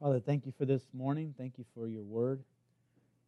Father, 0.00 0.20
thank 0.20 0.44
you 0.46 0.52
for 0.52 0.64
this 0.66 0.86
morning. 0.92 1.34
Thank 1.36 1.58
you 1.58 1.64
for 1.74 1.88
your 1.88 2.02
word. 2.02 2.42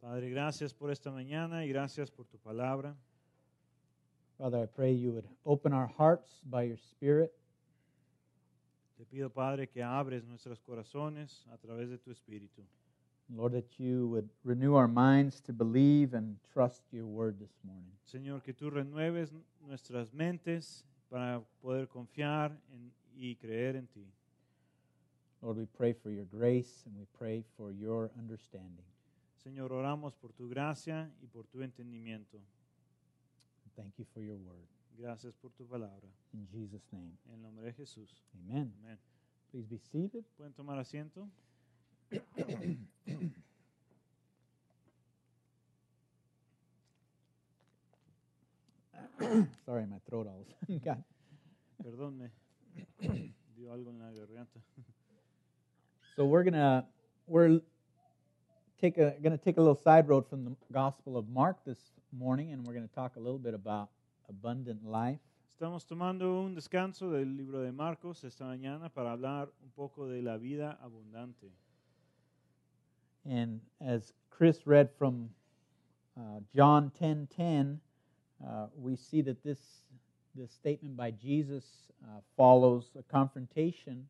Padre, 0.01 0.29
gracias 0.29 0.73
por 0.73 0.91
esta 0.91 1.09
mañana 1.11 1.65
y 1.65 1.69
gracias 1.69 2.11
por 2.11 2.25
tu 2.25 2.37
palabra. 2.37 2.95
Father, 4.37 4.59
I 4.61 4.65
pray 4.67 4.91
you 4.93 5.11
would 5.11 5.25
open 5.45 5.73
our 5.73 5.87
hearts 5.97 6.41
by 6.45 6.63
your 6.63 6.77
Spirit. 6.77 7.31
Te 8.97 9.05
pido, 9.05 9.29
Padre, 9.31 9.67
que 9.67 9.81
abres 9.83 10.23
nuestros 10.25 10.59
corazones 10.61 11.45
a 11.51 11.57
través 11.57 11.89
de 11.89 11.97
tu 11.97 12.11
Espíritu. 12.11 12.61
Lord, 13.35 13.53
that 13.53 13.77
you 13.79 14.07
would 14.09 14.29
renew 14.45 14.75
our 14.75 14.87
minds 14.87 15.41
to 15.41 15.51
believe 15.53 16.13
and 16.13 16.37
trust 16.53 16.83
your 16.93 17.05
word 17.07 17.39
this 17.39 17.57
morning. 17.63 17.91
Señor, 18.05 18.41
que 18.43 18.53
tú 18.53 18.69
renueves 18.69 19.33
nuestras 19.65 20.13
mentes 20.13 20.85
para 21.09 21.41
poder 21.61 21.87
confiar 21.87 22.51
en- 22.71 22.91
y 23.17 23.35
creer 23.35 23.75
en 23.75 23.87
ti. 23.87 24.05
Lord, 25.41 25.57
we 25.57 25.65
pray 25.65 25.93
for 25.93 26.11
your 26.11 26.25
grace 26.25 26.83
and 26.85 26.97
we 26.97 27.05
pray 27.17 27.43
for 27.55 27.71
your 27.71 28.11
understanding. 28.17 28.85
Señor, 29.43 29.71
oramos 29.71 30.15
por 30.15 30.33
tu 30.33 30.49
gracia 30.49 31.11
y 31.21 31.27
por 31.27 31.45
tu 31.47 31.61
entendimiento. 31.61 32.39
Thank 33.75 33.97
you 33.97 34.05
for 34.13 34.23
your 34.23 34.37
word. 34.37 34.67
Gracias 34.97 35.35
por 35.35 35.51
tu 35.51 35.67
palabra. 35.67 36.09
In 36.33 36.47
Jesus' 36.47 36.91
name, 36.91 37.17
En 37.27 37.33
el 37.35 37.41
nombre 37.41 37.65
de 37.65 37.73
Jesús. 37.73 38.23
amen. 38.33 38.73
Amén. 38.79 38.97
Please 39.51 39.67
be 39.69 39.77
seated. 39.77 40.25
¿Pueden 40.35 40.53
tomar 40.53 40.79
asiento? 40.79 41.29
Sorry, 49.65 49.85
my 49.85 49.97
throat 50.09 50.27
all 50.27 50.41
of 50.41 50.47
a 50.47 50.65
sudden 50.65 50.79
got. 50.83 50.97
Perdón, 51.83 52.29
me 52.99 53.33
dio 53.55 53.71
algo 53.71 53.89
en 53.91 53.99
la 53.99 54.11
garganta. 54.11 54.59
So 56.15 56.25
we're 56.25 56.43
gonna 56.43 56.85
we're 57.27 57.61
take 58.81 58.97
a 58.97 59.15
gonna 59.21 59.37
take 59.37 59.57
a 59.57 59.61
little 59.61 59.75
side 59.75 60.07
road 60.07 60.27
from 60.27 60.45
the 60.45 60.55
Gospel 60.71 61.17
of 61.17 61.29
Mark 61.29 61.63
this 61.65 61.79
morning, 62.11 62.53
and 62.53 62.65
we're 62.65 62.73
gonna 62.73 62.87
talk 62.87 63.15
a 63.15 63.19
little 63.19 63.39
bit 63.39 63.53
about 63.53 63.89
abundant 64.29 64.85
life. 64.85 65.19
Estamos 65.59 65.85
tomando 65.85 66.43
un 66.43 66.55
descanso 66.55 67.11
del 67.11 67.35
libro 67.35 67.61
de 67.61 67.71
Marcos 67.71 68.23
esta 68.23 68.45
mañana 68.45 68.89
para 68.89 69.11
hablar 69.11 69.49
un 69.63 69.71
poco 69.75 70.07
de 70.07 70.21
la 70.21 70.37
vida 70.37 70.77
abundante. 70.83 71.51
And 73.25 73.59
as 73.81 74.13
Chris 74.29 74.65
read 74.65 74.89
from 74.97 75.29
uh, 76.15 76.39
John 76.55 76.91
10:10, 76.99 77.79
uh, 78.45 78.67
we 78.75 78.95
see 78.95 79.21
that 79.21 79.43
this 79.43 79.83
this 80.37 80.51
statement 80.51 80.95
by 80.95 81.11
Jesus 81.11 81.65
uh, 82.03 82.19
follows 82.35 82.91
a 82.97 83.03
confrontation 83.03 84.07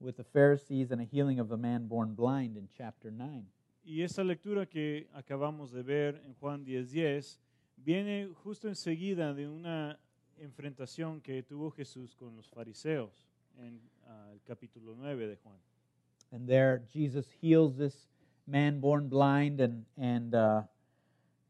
with 0.00 0.16
the 0.16 0.24
Pharisees 0.24 0.90
and 0.90 1.00
a 1.00 1.04
healing 1.04 1.38
of 1.38 1.52
a 1.52 1.56
man 1.56 1.86
born 1.86 2.14
blind 2.14 2.56
in 2.56 2.66
chapter 2.76 3.10
9. 3.10 3.44
Y 3.84 4.02
esta 4.02 4.22
lectura 4.22 4.66
que 4.66 5.08
acabamos 5.14 5.72
de 5.72 5.82
ver 5.82 6.20
en 6.24 6.34
Juan 6.40 6.64
10:10 6.64 7.38
viene 7.76 8.28
justo 8.42 8.68
enseguida 8.68 9.34
de 9.34 9.48
una 9.48 9.98
enfrentación 10.38 11.20
que 11.20 11.42
tuvo 11.42 11.70
Jesús 11.70 12.14
con 12.14 12.36
los 12.36 12.48
fariseos 12.48 13.26
en 13.58 13.80
ah, 14.06 14.30
el 14.32 14.40
capítulo 14.42 14.94
9 14.96 15.26
de 15.26 15.36
Juan. 15.36 15.58
And 16.32 16.48
there, 16.48 16.82
Jesus 16.92 17.26
heals 17.40 17.76
this 17.76 18.08
man 18.46 18.80
born 18.80 19.08
blind, 19.08 19.60
and 19.60 19.84
and 19.96 20.34
uh, 20.34 20.62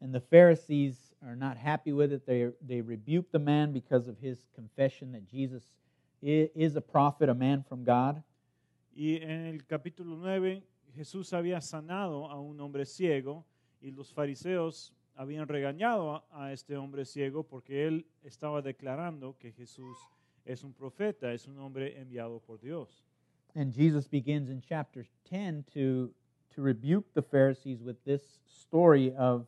and 0.01 0.13
the 0.13 0.21
Pharisees 0.21 1.10
are 1.25 1.37
not 1.37 1.57
happy 1.57 1.93
with 1.93 2.13
it. 2.13 2.27
They 2.27 2.49
they 2.61 2.81
rebuke 2.81 3.31
the 3.31 3.39
man 3.39 3.73
because 3.73 4.09
of 4.09 4.19
his 4.19 4.47
confession 4.55 5.13
that 5.13 5.29
Jesus 5.29 5.63
is 6.23 6.77
a 6.77 6.81
prophet, 6.81 7.29
a 7.29 7.35
man 7.35 7.65
from 7.69 7.85
God. 7.85 8.23
Y 8.95 9.19
en 9.23 9.47
el 9.47 9.61
capítulo 9.67 10.17
9 10.17 10.63
Jesús 10.95 11.33
había 11.33 11.61
sanado 11.61 12.31
a 12.31 12.41
un 12.41 12.61
hombre 12.61 12.85
ciego 12.85 13.45
y 13.81 13.91
los 13.93 14.13
fariseos 14.13 14.93
habían 15.15 15.49
regañado 15.49 16.17
a, 16.17 16.25
a 16.47 16.53
este 16.53 16.77
hombre 16.77 17.05
ciego 17.05 17.45
porque 17.45 17.87
él 17.87 18.07
estaba 18.23 18.63
declarando 18.63 19.37
que 19.39 19.53
Jesús 19.53 19.97
es 20.45 20.65
un 20.65 20.73
profeta, 20.73 21.33
es 21.33 21.47
un 21.47 21.59
hombre 21.59 22.01
enviado 22.01 22.41
por 22.41 22.61
Dios. 22.61 23.05
And 23.55 23.73
Jesus 23.73 24.07
begins 24.07 24.49
in 24.49 24.61
chapter 24.61 25.07
10 25.29 25.65
to, 25.75 26.13
to 26.55 26.63
rebuke 26.63 27.13
the 27.15 27.23
Pharisees 27.23 27.83
with 27.83 27.97
this 28.05 28.41
story 28.47 29.13
of 29.17 29.47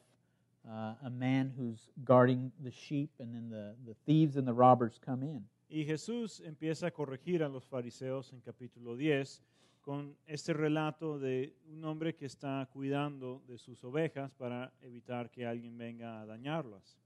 uh, 0.68 0.94
a 1.04 1.10
man 1.10 1.52
who's 1.56 1.90
guarding 2.04 2.52
the 2.62 2.70
sheep, 2.70 3.10
and 3.18 3.34
then 3.34 3.48
the, 3.50 3.74
the 3.86 3.94
thieves 4.06 4.36
and 4.36 4.46
the 4.46 4.52
robbers 4.52 4.98
come 5.04 5.22
in. 5.22 5.44
Y 5.68 5.84
Jesús 5.84 6.40
empieza 6.40 6.88
a 6.88 6.90
corregir 6.90 7.42
a 7.42 7.48
los 7.48 7.64
fariseos 7.64 8.32
en 8.32 8.40
capítulo 8.40 8.94
10 8.94 9.42
con 9.80 10.14
este 10.26 10.52
relato 10.52 11.18
de 11.18 11.54
un 11.72 11.84
hombre 11.84 12.14
que 12.14 12.26
está 12.26 12.68
cuidando 12.72 13.42
de 13.48 13.58
sus 13.58 13.82
ovejas 13.82 14.32
para 14.34 14.72
evitar 14.82 15.30
que 15.30 15.44
alguien 15.46 15.76
venga 15.76 16.20
a 16.20 16.26
dañarlas. 16.26 16.98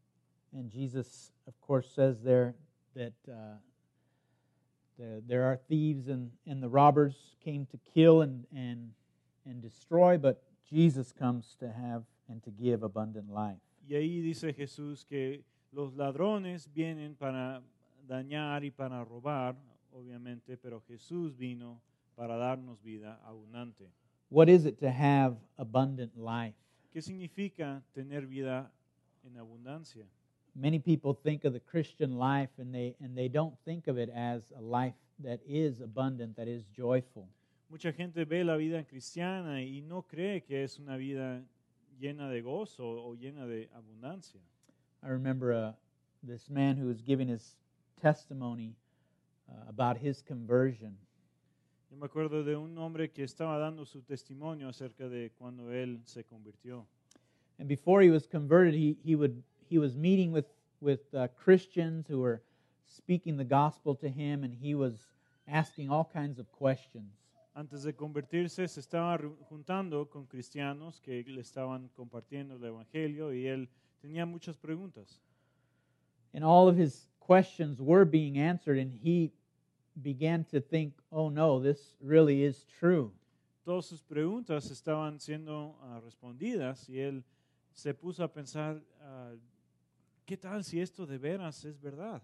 And 0.53 0.71
Jesus, 0.71 1.33
of 1.47 1.59
course, 1.61 1.89
says 1.89 2.23
there 2.23 2.55
that 2.95 3.15
uh, 3.29 3.57
the, 4.99 5.23
there 5.27 5.45
are 5.45 5.57
thieves 5.69 6.09
and, 6.09 6.31
and 6.47 6.63
the 6.63 6.69
robbers 6.69 7.37
came 7.43 7.67
to 7.67 7.79
kill 7.95 8.23
and, 8.23 8.45
and, 8.55 8.91
and 9.45 9.63
destroy, 9.63 10.19
but 10.19 10.43
Jesus 10.69 11.13
comes 11.13 11.57
to 11.61 11.67
have 11.71 12.03
and 12.29 12.43
to 12.43 12.51
give 12.51 12.85
abundant 12.85 13.29
life. 13.29 13.61
Y 13.89 13.95
ahí 13.95 14.21
dice 14.21 14.53
Jesús 14.53 15.05
que 15.05 15.45
los 15.73 15.95
ladrones 15.95 16.73
vienen 16.73 17.15
para 17.15 17.63
dañar 18.07 18.65
y 18.65 18.71
para 18.71 19.05
robar, 19.05 19.57
obviamente, 19.93 20.57
pero 20.57 20.81
Jesús 20.83 21.37
vino 21.37 21.81
para 22.15 22.37
darnos 22.37 22.83
vida 22.83 23.21
abundante. 23.25 23.91
What 24.31 24.49
is 24.49 24.65
it 24.65 24.79
to 24.81 24.91
have 24.91 25.37
abundant 25.57 26.17
life? 26.17 26.57
¿Qué 26.93 27.01
significa 27.01 27.83
tener 27.93 28.27
vida 28.27 28.73
en 29.25 29.37
abundancia? 29.37 30.07
Many 30.55 30.79
people 30.79 31.15
think 31.15 31.45
of 31.45 31.53
the 31.53 31.61
Christian 31.61 32.19
life 32.19 32.51
and 32.59 32.73
they, 32.73 32.97
and 33.01 33.15
they 33.15 33.29
don't 33.29 33.55
think 33.65 33.87
of 33.87 33.99
it 33.99 34.09
as 34.11 34.51
a 34.57 34.61
life 34.61 34.97
that 35.23 35.41
is 35.47 35.81
abundant, 35.81 36.37
that 36.37 36.49
is 36.49 36.65
joyful. 36.75 37.29
Mucha 37.69 37.93
gente 37.93 38.25
ve 38.25 38.43
la 38.45 38.57
vida 38.57 38.85
cristiana 38.85 39.63
y 39.63 39.83
no 39.83 40.03
cree 40.03 40.43
que 40.43 40.65
es 40.65 40.79
una 40.79 40.97
vida 40.97 41.45
llena 42.01 42.29
de 42.29 42.43
gozo 42.43 42.85
o 42.85 43.15
llena 43.15 43.47
de 43.47 43.69
abundancia. 43.75 44.41
I 45.03 45.09
remember 45.09 45.53
uh, 45.53 45.73
this 46.23 46.49
man 46.49 46.77
who 46.77 46.87
was 46.87 47.01
giving 47.01 47.29
his 47.29 47.57
testimony 48.01 48.75
uh, 49.49 49.69
about 49.69 49.97
his 49.97 50.23
conversion. 50.23 50.97
Yo 51.91 51.97
me 51.97 52.07
acuerdo 52.07 52.45
de 52.45 52.57
un 52.57 52.77
hombre 52.79 53.09
que 53.09 53.25
estaba 53.25 53.59
dando 53.59 53.85
su 53.85 54.03
testimonio 54.03 54.69
acerca 54.69 55.09
de 55.09 55.31
cuando 55.39 55.71
él 55.73 56.01
se 56.05 56.25
convirtió. 56.25 56.85
And 57.59 57.69
before 57.69 58.03
he 58.03 58.11
was 58.11 58.27
converted, 58.27 58.75
he, 58.75 58.97
he, 59.03 59.15
would, 59.15 59.43
he 59.69 59.79
was 59.79 59.97
meeting 59.97 60.33
with, 60.33 60.47
with 60.81 61.01
uh, 61.15 61.29
Christians 61.43 62.07
who 62.09 62.21
were 62.21 62.43
speaking 62.87 63.37
the 63.37 63.45
gospel 63.45 63.95
to 63.97 64.09
him, 64.09 64.45
and 64.45 64.53
he 64.53 64.75
was 64.75 65.07
asking 65.49 65.91
all 65.91 66.05
kinds 66.05 66.39
of 66.39 66.51
questions. 66.53 67.13
Antes 67.57 67.85
de 67.85 67.95
convertirse 67.95 68.69
se 68.69 68.81
estaba 68.81 69.19
juntando 69.49 70.11
con 70.11 70.27
cristianos 70.27 71.01
que 71.01 71.25
le 71.25 71.41
estaban 71.41 71.89
compartiendo 71.95 72.57
el 72.57 72.65
Evangelio 72.65 73.33
y 73.33 73.47
él 73.47 73.71
tenía 73.99 74.27
muchas 74.27 74.59
preguntas. 74.59 75.23
And 76.35 76.45
all 76.45 76.69
of 76.69 76.77
his 76.77 77.09
questions 77.19 77.81
were 77.81 78.05
being 78.05 78.39
answered, 78.39 78.79
and 78.79 78.93
he 78.93 79.33
began 80.03 80.45
to 80.51 80.61
think, 80.61 80.93
oh 81.11 81.31
no, 81.31 81.59
this 81.59 81.97
really 81.99 82.45
is 82.45 82.67
true. 82.79 83.11
Todas 83.65 83.87
sus 83.87 84.03
preguntas 84.03 84.71
estaban 84.71 85.19
siendo 85.19 85.79
ah, 85.81 85.99
respondidas 86.05 86.87
y 86.91 86.99
él 87.01 87.25
se 87.73 87.95
puso 87.95 88.23
a 88.23 88.29
pensar, 88.31 88.83
ah, 89.01 89.33
¿qué 90.27 90.37
tal 90.37 90.63
si 90.63 90.79
esto 90.79 91.07
de 91.07 91.17
veras 91.17 91.65
es 91.65 91.81
verdad? 91.81 92.23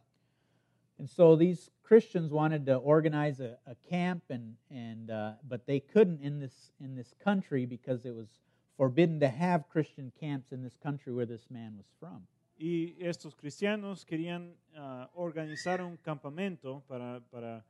And 0.99 1.09
so 1.09 1.37
these 1.37 1.71
Christians 1.83 2.31
wanted 2.31 2.67
to 2.67 2.77
organize 2.77 3.41
a, 3.41 3.59
a 3.67 3.75
camp, 3.89 4.23
and, 4.31 4.55
and, 4.71 5.11
uh, 5.11 5.33
but 5.49 5.67
they 5.67 5.81
couldn't 5.81 6.23
in 6.23 6.39
this, 6.39 6.73
in 6.81 6.95
this 6.95 7.15
country 7.23 7.67
because 7.67 8.05
it 8.05 8.15
was 8.15 8.29
forbidden 8.77 9.21
to 9.21 9.29
have 9.29 9.69
Christian 9.69 10.13
camps 10.19 10.53
in 10.53 10.63
this 10.63 10.77
country 10.83 11.13
where 11.13 11.27
this 11.27 11.47
man 11.51 11.75
was 11.77 11.87
from. 11.99 12.27
Y 12.59 12.95
estos 13.01 13.35
cristianos 13.35 14.05
querían 14.05 14.55
ah, 14.77 15.11
organizar 15.15 15.83
un 15.83 15.97
campamento 15.97 16.83
para, 16.87 17.21
para 17.31 17.65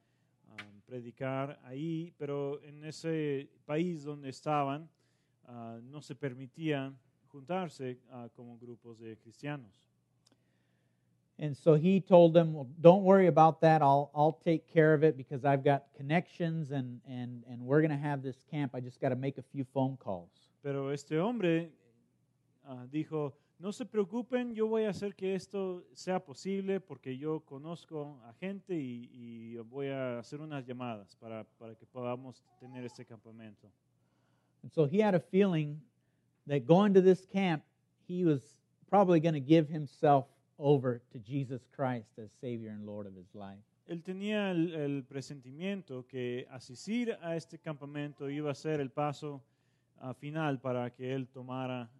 ah, 0.50 0.56
predicar 0.86 1.58
ahí, 1.64 2.12
pero 2.18 2.60
en 2.62 2.84
ese 2.84 3.48
país 3.64 4.04
donde 4.04 4.28
estaban 4.28 4.88
ah, 5.46 5.78
no 5.82 6.02
se 6.02 6.14
permitía 6.14 6.92
juntarse 7.28 8.00
ah, 8.10 8.28
como 8.36 8.58
grupos 8.58 8.98
de 8.98 9.16
cristianos. 9.16 9.91
And 11.42 11.56
so 11.56 11.74
he 11.74 11.98
told 11.98 12.34
them, 12.34 12.54
well, 12.54 12.68
don't 12.80 13.02
worry 13.02 13.26
about 13.26 13.60
that. 13.62 13.82
I'll, 13.82 14.12
I'll 14.14 14.38
take 14.44 14.72
care 14.72 14.94
of 14.94 15.02
it 15.02 15.16
because 15.16 15.44
I've 15.44 15.64
got 15.64 15.86
connections 15.96 16.70
and, 16.70 17.00
and, 17.04 17.42
and 17.50 17.60
we're 17.62 17.80
going 17.80 17.90
to 17.90 17.96
have 17.96 18.22
this 18.22 18.44
camp. 18.48 18.76
I 18.76 18.80
just 18.80 19.00
got 19.00 19.08
to 19.08 19.16
make 19.16 19.38
a 19.38 19.42
few 19.42 19.64
phone 19.74 19.96
calls. 19.96 20.30
Pero 20.62 20.90
este 20.90 21.18
hombre 21.18 21.72
ah, 22.64 22.86
dijo, 22.88 23.32
no 23.58 23.72
se 23.72 23.86
preocupen, 23.86 24.54
yo 24.54 24.68
voy 24.68 24.84
a 24.84 24.90
hacer 24.90 25.16
que 25.16 25.34
esto 25.34 25.82
sea 25.94 26.20
posible 26.20 26.78
porque 26.78 27.18
yo 27.18 27.40
conozco 27.40 28.20
a 28.24 28.34
gente 28.34 28.76
y, 28.76 29.10
y 29.12 29.56
voy 29.68 29.88
a 29.88 30.20
hacer 30.20 30.40
unas 30.40 30.64
llamadas 30.64 31.16
para, 31.16 31.42
para 31.58 31.74
que 31.74 31.86
podamos 31.86 32.44
tener 32.60 32.84
este 32.84 33.04
campamento. 33.04 33.68
And 34.62 34.70
so 34.72 34.84
he 34.86 35.00
had 35.00 35.16
a 35.16 35.20
feeling 35.20 35.80
that 36.46 36.68
going 36.68 36.94
to 36.94 37.00
this 37.00 37.26
camp, 37.26 37.64
he 38.06 38.24
was 38.24 38.54
probably 38.88 39.18
going 39.18 39.34
to 39.34 39.40
give 39.40 39.68
himself 39.68 40.26
over 40.58 41.02
to 41.12 41.18
Jesus 41.18 41.62
Christ 41.74 42.18
as 42.18 42.30
Savior 42.40 42.70
and 42.70 42.86
Lord 42.86 43.06
of 43.06 43.14
his 43.14 43.34
life. 43.34 43.58
Él 43.88 44.02
tenía 44.02 44.50
el, 44.50 44.74
el 44.74 45.04
presentimiento 45.04 46.06
que 46.06 46.46
asistir 46.50 47.16
a 47.20 47.36
este 47.36 47.58
campamento 47.58 48.30
iba 48.30 48.50
a 48.50 48.54
ser 48.54 48.80
el 48.80 48.90
paso 48.90 49.42
ah, 50.00 50.14
final 50.14 50.60
para 50.60 50.90
que 50.90 51.12
él 51.12 51.26
tomara 51.28 51.90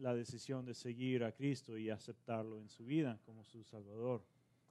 la 0.00 0.14
decisión 0.14 0.64
de 0.64 0.74
seguir 0.74 1.24
a 1.24 1.32
Cristo 1.32 1.76
y 1.76 1.90
aceptarlo 1.90 2.58
en 2.58 2.68
su 2.68 2.84
vida 2.84 3.18
como 3.26 3.44
su 3.44 3.62
Salvador. 3.64 4.22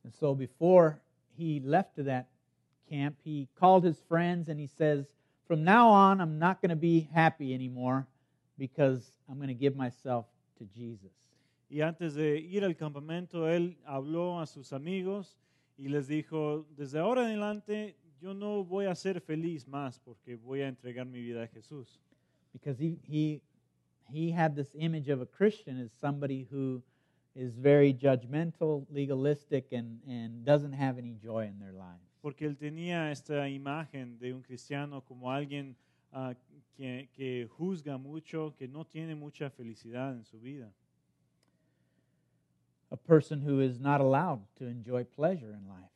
And 0.03 0.13
so 0.13 0.33
before 0.33 1.01
he 1.38 1.59
left 1.59 1.95
to 1.95 2.03
that 2.03 2.27
camp, 2.89 3.18
he 3.24 3.47
called 3.56 3.83
his 3.83 4.00
friends 4.07 4.50
and 4.50 4.59
he 4.59 4.68
says, 4.68 5.06
From 5.47 5.63
now 5.63 5.89
on, 5.89 6.21
I'm 6.21 6.38
not 6.38 6.62
going 6.62 6.69
to 6.69 6.75
be 6.75 7.09
happy 7.13 7.53
anymore 7.53 8.07
because 8.57 9.12
I'm 9.27 9.38
going 9.38 9.47
to 9.47 9.53
give 9.53 9.75
myself 9.75 10.25
to 10.59 10.65
Jesus. 10.65 11.12
Y 11.69 11.81
antes 11.81 12.16
de 12.16 12.39
ir 12.39 12.66
al 12.66 12.75
campamento, 12.75 13.48
él 13.48 13.77
habló 13.86 14.39
a 14.39 14.48
sus 14.48 14.74
amigos 14.74 15.38
y 15.77 15.88
les 15.88 16.07
dijo, 16.07 16.66
desde 16.75 16.98
ahora 16.98 17.21
en 17.21 17.27
adelante 17.27 17.95
yo 18.19 18.33
no 18.33 18.63
voy 18.63 18.86
a 18.86 18.95
ser 18.95 19.21
feliz 19.21 19.68
más 19.68 20.00
porque 20.00 20.36
voy 20.36 20.62
a 20.62 20.68
entregar 20.68 21.06
mi 21.06 21.21
vida 21.21 21.44
a 21.44 21.48
Jesús. 21.48 22.00
Because 22.51 22.83
he, 22.83 22.98
he, 23.07 23.42
he 24.12 24.31
had 24.31 24.56
this 24.56 24.74
image 24.74 25.10
of 25.10 25.21
a 25.21 25.27
Christian 25.27 25.80
as 25.80 25.92
somebody 25.92 26.48
who 26.51 26.81
is 27.36 27.56
very 27.56 27.94
judgmental, 27.94 28.88
legalistic, 28.89 29.71
and, 29.71 30.01
and 30.07 30.44
doesn't 30.44 30.74
have 30.74 30.98
any 30.98 31.16
joy 31.21 31.45
in 31.45 31.60
their 31.60 31.71
lives. 31.71 32.01
Porque 32.21 32.45
él 32.45 32.57
tenía 32.57 33.12
esta 33.12 33.48
imagen 33.48 34.18
de 34.19 34.33
un 34.33 34.42
cristiano 34.42 35.01
como 35.06 35.31
alguien 35.31 35.75
ah, 36.12 36.33
que, 36.75 37.10
que 37.13 37.48
juzga 37.48 37.98
mucho, 37.98 38.56
que 38.57 38.68
no 38.68 38.86
tiene 38.86 39.16
mucha 39.16 39.50
felicidad 39.51 40.13
en 40.16 40.25
su 40.25 40.39
vida. 40.39 40.74
A 42.91 42.97
person 42.97 43.41
who 43.41 43.59
is 43.62 43.80
not 43.80 44.01
allowed 44.01 44.41
to 44.57 44.65
enjoy 44.65 45.03
pleasure 45.03 45.53
in 45.53 45.68
life. 45.68 45.89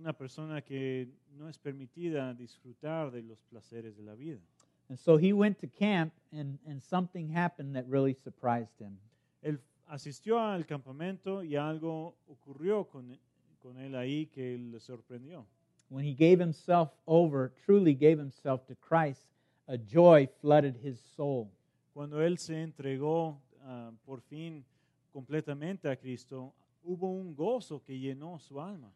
Una 0.00 0.12
persona 0.12 0.60
que 0.62 1.08
no 1.38 1.48
es 1.48 1.58
permitida 1.58 2.34
disfrutar 2.34 3.12
de 3.12 3.22
los 3.22 3.38
placeres 3.50 3.96
de 3.96 4.02
la 4.02 4.14
vida. 4.14 4.40
And 4.88 4.98
so 4.98 5.16
he 5.16 5.32
went 5.32 5.60
to 5.60 5.68
camp, 5.68 6.12
and, 6.32 6.58
and 6.66 6.82
something 6.82 7.28
happened 7.28 7.76
that 7.76 7.86
really 7.86 8.12
surprised 8.12 8.80
him. 8.80 8.98
Él 9.42 9.60
asistió 9.88 10.40
al 10.40 10.66
campamento 10.66 11.44
y 11.44 11.54
algo 11.54 12.16
ocurrió 12.28 12.88
con, 12.88 13.16
con 13.62 13.78
él 13.78 13.94
ahí 13.94 14.26
que 14.26 14.58
le 14.58 14.80
sorprendió. 14.80 15.46
When 15.90 16.04
he 16.04 16.12
gave 16.12 16.40
himself 16.40 16.90
over, 17.06 17.52
truly 17.64 17.94
gave 17.94 18.18
himself 18.18 18.66
to 18.66 18.74
Christ, 18.74 19.26
a 19.68 19.76
joy 19.76 20.28
flooded 20.40 20.76
his 20.82 21.00
soul. 21.16 21.50
Cuando 21.94 22.20
él 22.20 22.38
se 22.38 22.60
entregó 22.60 23.40
ah, 23.64 23.90
por 24.04 24.20
fin 24.22 24.64
completamente 25.10 25.88
a 25.88 25.96
Cristo, 25.96 26.52
hubo 26.82 27.10
un 27.10 27.34
gozo 27.34 27.82
que 27.82 27.98
llenó 27.98 28.38
su 28.38 28.60
alma. 28.60 28.92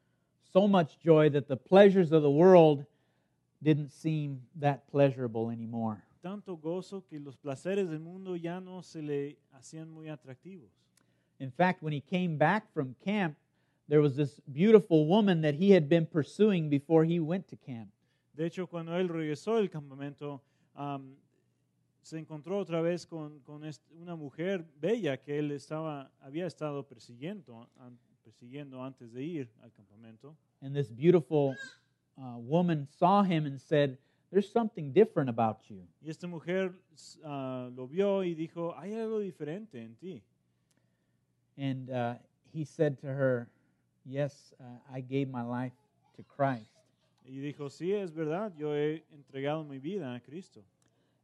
So 0.52 0.68
much 0.68 0.98
joy 1.00 1.30
that 1.30 1.48
the 1.48 1.56
pleasures 1.56 2.12
of 2.12 2.22
the 2.22 2.30
world 2.30 2.86
didn't 3.62 3.90
seem 3.90 4.40
that 4.60 4.86
pleasurable 4.90 5.50
anymore. 5.50 6.02
Tanto 6.22 6.56
gozo 6.56 7.04
que 7.08 7.18
los 7.18 7.36
placeres 7.36 7.90
del 7.90 8.00
mundo 8.00 8.36
ya 8.36 8.60
no 8.60 8.82
se 8.82 9.02
le 9.02 9.36
hacían 9.52 9.90
muy 9.90 10.08
atractivos. 10.08 10.70
In 11.38 11.50
fact, 11.50 11.82
when 11.82 11.92
he 11.92 12.00
came 12.00 12.38
back 12.38 12.72
from 12.72 12.94
camp, 13.04 13.36
there 13.88 14.00
was 14.00 14.16
this 14.16 14.40
beautiful 14.52 15.06
woman 15.06 15.42
that 15.42 15.54
he 15.54 15.72
had 15.72 15.88
been 15.88 16.06
pursuing 16.06 16.70
before 16.70 17.04
he 17.04 17.20
went 17.20 17.48
to 17.48 17.56
camp. 17.56 17.90
De 18.34 18.46
hecho, 18.46 18.66
cuando 18.66 18.96
él 18.96 19.08
regresó 19.08 19.56
del 19.56 19.68
campamento, 19.68 20.40
am, 20.74 21.16
se 22.04 22.18
encontró 22.18 22.58
otra 22.58 22.82
vez 22.82 23.06
con, 23.06 23.40
con 23.40 23.62
una 23.98 24.14
mujer 24.14 24.66
bella 24.78 25.16
que 25.16 25.38
él 25.38 25.50
estaba, 25.52 26.10
había 26.20 26.46
estado 26.46 26.86
persiguiendo, 26.86 27.66
persiguiendo 28.22 28.84
antes 28.84 29.10
de 29.12 29.22
ir 29.24 29.50
al 29.62 29.72
campamento. 29.72 30.36
And 30.60 30.74
this 30.74 30.90
beautiful 30.90 31.56
uh, 32.18 32.36
woman 32.38 32.86
saw 32.98 33.22
him 33.22 33.46
and 33.46 33.58
said, 33.58 33.98
There's 34.30 34.50
something 34.50 34.92
different 34.92 35.30
about 35.30 35.62
you. 35.70 35.86
Y 36.02 36.10
esta 36.10 36.26
mujer 36.26 36.74
ah, 37.24 37.70
lo 37.74 37.86
vio 37.86 38.22
y 38.22 38.34
dijo, 38.34 38.74
hay 38.76 38.92
algo 38.94 39.20
diferente 39.20 39.82
en 39.82 39.94
ti. 39.96 40.22
And 41.56 41.88
uh, 41.90 42.14
he 42.52 42.64
said 42.64 42.98
to 43.00 43.06
her, 43.06 43.48
Yes, 44.04 44.52
uh, 44.60 44.64
I 44.92 45.00
gave 45.00 45.30
my 45.30 45.42
life 45.42 45.72
to 46.16 46.22
Christ. 46.24 46.70
Y 47.24 47.38
dijo, 47.38 47.70
sí, 47.70 47.94
es 47.94 48.12
verdad, 48.12 48.52
yo 48.58 48.74
he 48.74 49.04
entregado 49.10 49.64
mi 49.64 49.78
vida 49.78 50.14
a 50.14 50.20
Cristo. 50.20 50.62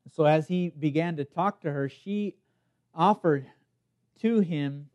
So 0.09 0.25
as 0.25 0.49
he 0.49 0.71
began 0.71 1.17
to 1.17 1.25
talk 1.25 1.61
to 1.63 1.71
her, 1.71 1.89
she 1.89 2.37
offered 2.95 3.47
to 4.21 4.41
him 4.41 4.89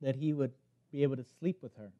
that 0.00 0.16
he 0.16 0.32
would 0.32 0.52
be 0.90 1.02
able 1.02 1.16
to 1.16 1.24
sleep 1.24 1.62
with 1.62 1.74
her. 1.76 1.92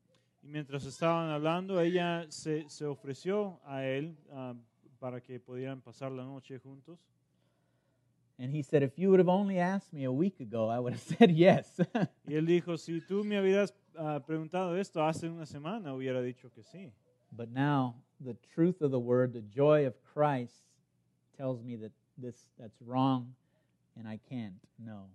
Y 0.43 0.51
mientras 0.51 0.85
estaban 0.85 1.31
hablando, 1.31 1.81
ella 1.81 2.27
se, 2.29 2.65
se 2.69 2.85
ofreció 2.85 3.61
a 3.65 3.85
él 3.85 4.17
ah, 4.33 4.55
para 5.01 5.21
que 5.21 5.39
pudieran 5.39 5.81
pasar 5.81 6.11
la 6.11 6.25
noche 6.25 6.59
juntos. 6.59 6.99
And 8.39 8.51
he 8.51 8.63
said, 8.63 8.83
If 8.83 8.99
you 8.99 9.11
would 9.11 9.21
have 9.21 9.29
only 9.29 9.59
asked 9.59 9.93
me 9.93 10.05
a 10.05 10.13
week 10.13 10.41
ago, 10.41 10.69
I 10.69 10.79
would 10.81 10.95
have 10.95 11.03
said 11.19 11.31
yes. 11.31 11.81
Y 12.27 12.35
él 12.35 12.47
dijo, 12.47 12.77
si 12.77 13.01
tú 13.01 13.25
me 13.25 13.37
hubieras 13.37 13.73
ah, 13.97 14.21
preguntado 14.27 14.77
esto 14.77 15.01
hace 15.05 15.29
una 15.29 15.47
semana, 15.47 15.95
hubiera 15.95 16.21
dicho 16.23 16.51
que 16.53 16.63
sí. 16.63 16.93
but 17.35 17.51
now 17.51 17.95
the 18.21 18.37
truth 18.55 18.83
of 18.83 18.91
the 18.91 18.99
word, 18.99 19.33
the 19.33 19.41
joy 19.41 19.87
of 19.87 19.95
Christ, 20.13 20.55
tells 21.37 21.63
me 21.63 21.77
that 21.77 21.93
this 22.19 22.51
that's 22.59 22.81
wrong 22.83 23.35
and 23.97 24.09
I 24.09 24.19
can't. 24.29 24.61
No. 24.79 25.09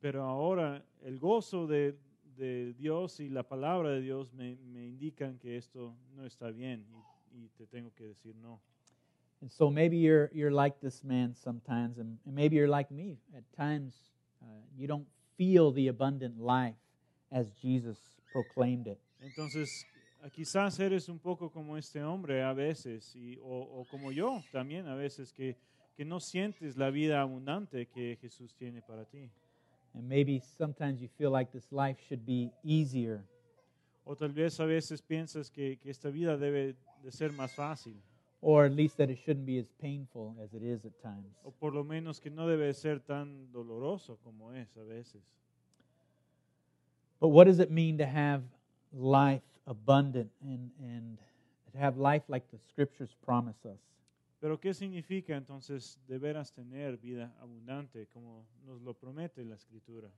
Pero 0.00 0.22
ahora 0.22 0.82
el 1.04 1.18
gozo 1.18 1.66
de, 1.66 1.94
de 2.36 2.74
Dios 2.74 3.20
y 3.20 3.28
la 3.28 3.42
palabra 3.42 3.90
de 3.90 4.00
Dios 4.00 4.32
me, 4.32 4.56
me 4.72 4.86
indican 4.86 5.38
que 5.38 5.56
esto 5.56 5.94
no 6.16 6.24
está 6.24 6.50
bien 6.50 6.84
y, 7.32 7.44
y 7.44 7.48
te 7.56 7.66
tengo 7.66 7.92
que 7.94 8.04
decir 8.04 8.34
no. 8.36 8.60
And 9.42 9.50
so 9.50 9.70
maybe 9.70 9.96
you're 9.96 10.30
you're 10.34 10.50
like 10.50 10.80
this 10.80 11.02
man 11.02 11.34
sometimes, 11.34 11.98
and, 11.98 12.18
and 12.26 12.34
maybe 12.34 12.56
you're 12.56 12.68
like 12.68 12.90
me. 12.90 13.18
At 13.34 13.42
times, 13.56 13.94
uh, 14.42 14.46
you 14.76 14.86
don't 14.86 15.06
feel 15.38 15.72
the 15.72 15.88
abundant 15.88 16.38
life 16.38 16.76
as 17.32 17.50
Jesus 17.62 17.98
proclaimed 18.32 18.86
it. 18.86 18.98
Entonces, 19.22 19.86
ah, 20.22 20.28
quizás 20.28 20.78
eres 20.78 21.08
un 21.08 21.18
poco 21.18 21.48
como 21.48 21.76
este 21.76 22.02
hombre 22.02 22.42
a 22.42 22.52
veces, 22.52 23.14
y, 23.16 23.38
o, 23.42 23.80
o 23.80 23.86
como 23.90 24.12
yo 24.12 24.42
también 24.52 24.86
a 24.86 24.94
veces, 24.94 25.32
que, 25.32 25.56
que 25.96 26.04
no 26.04 26.20
sientes 26.20 26.76
la 26.76 26.90
vida 26.90 27.20
abundante 27.20 27.86
que 27.86 28.16
Jesús 28.20 28.54
tiene 28.54 28.82
para 28.82 29.04
ti. 29.04 29.30
And 29.94 30.08
maybe 30.08 30.40
sometimes 30.40 31.00
you 31.00 31.08
feel 31.18 31.30
like 31.30 31.50
this 31.52 31.70
life 31.72 31.98
should 32.08 32.24
be 32.24 32.52
easier. 32.62 33.24
O 34.04 34.14
tal 34.14 34.28
vez 34.28 34.58
a 34.60 34.64
veces 34.64 35.02
piensas 35.02 35.50
que, 35.50 35.76
que 35.76 35.90
esta 35.90 36.10
vida 36.10 36.36
debe 36.36 36.74
de 37.02 37.10
ser 37.10 37.32
más 37.32 37.52
fácil, 37.52 37.94
or 38.40 38.64
at 38.64 38.72
least 38.72 38.96
that 38.96 39.10
it 39.10 39.18
shouldn't 39.18 39.46
be 39.46 39.58
as 39.58 39.68
painful 39.80 40.34
as 40.42 40.54
it 40.54 40.62
is 40.62 40.84
at 40.84 40.98
times. 41.02 41.36
o 41.44 41.50
por 41.50 41.72
lo 41.72 41.84
menos 41.84 42.20
que 42.20 42.30
no 42.30 42.46
debe 42.46 42.72
ser 42.74 43.00
tan 43.00 43.50
doloroso 43.52 44.16
como 44.22 44.52
es 44.52 44.76
a 44.76 44.84
veces. 44.84 45.22
But 47.20 47.28
what 47.28 47.44
does 47.44 47.58
it 47.58 47.70
mean 47.70 47.98
to 47.98 48.06
have 48.06 48.42
life 48.92 49.42
abundant 49.66 50.30
and, 50.42 50.70
and 50.80 51.18
to 51.72 51.78
have 51.78 51.98
life 51.98 52.22
like 52.28 52.50
the 52.50 52.58
scriptures 52.68 53.14
promise 53.24 53.66
us? 53.66 53.78
Pero 54.40 54.58
¿qué 54.58 54.72
significa 54.72 55.36
entonces 55.36 56.00
de 56.08 56.18
veras 56.18 56.50
tener 56.52 56.96
vida 56.96 57.36
abundante 57.40 58.06
como 58.06 58.46
nos 58.64 58.80
lo 58.80 58.94
promete 58.94 59.44
la 59.44 59.54
Escritura? 59.54 60.10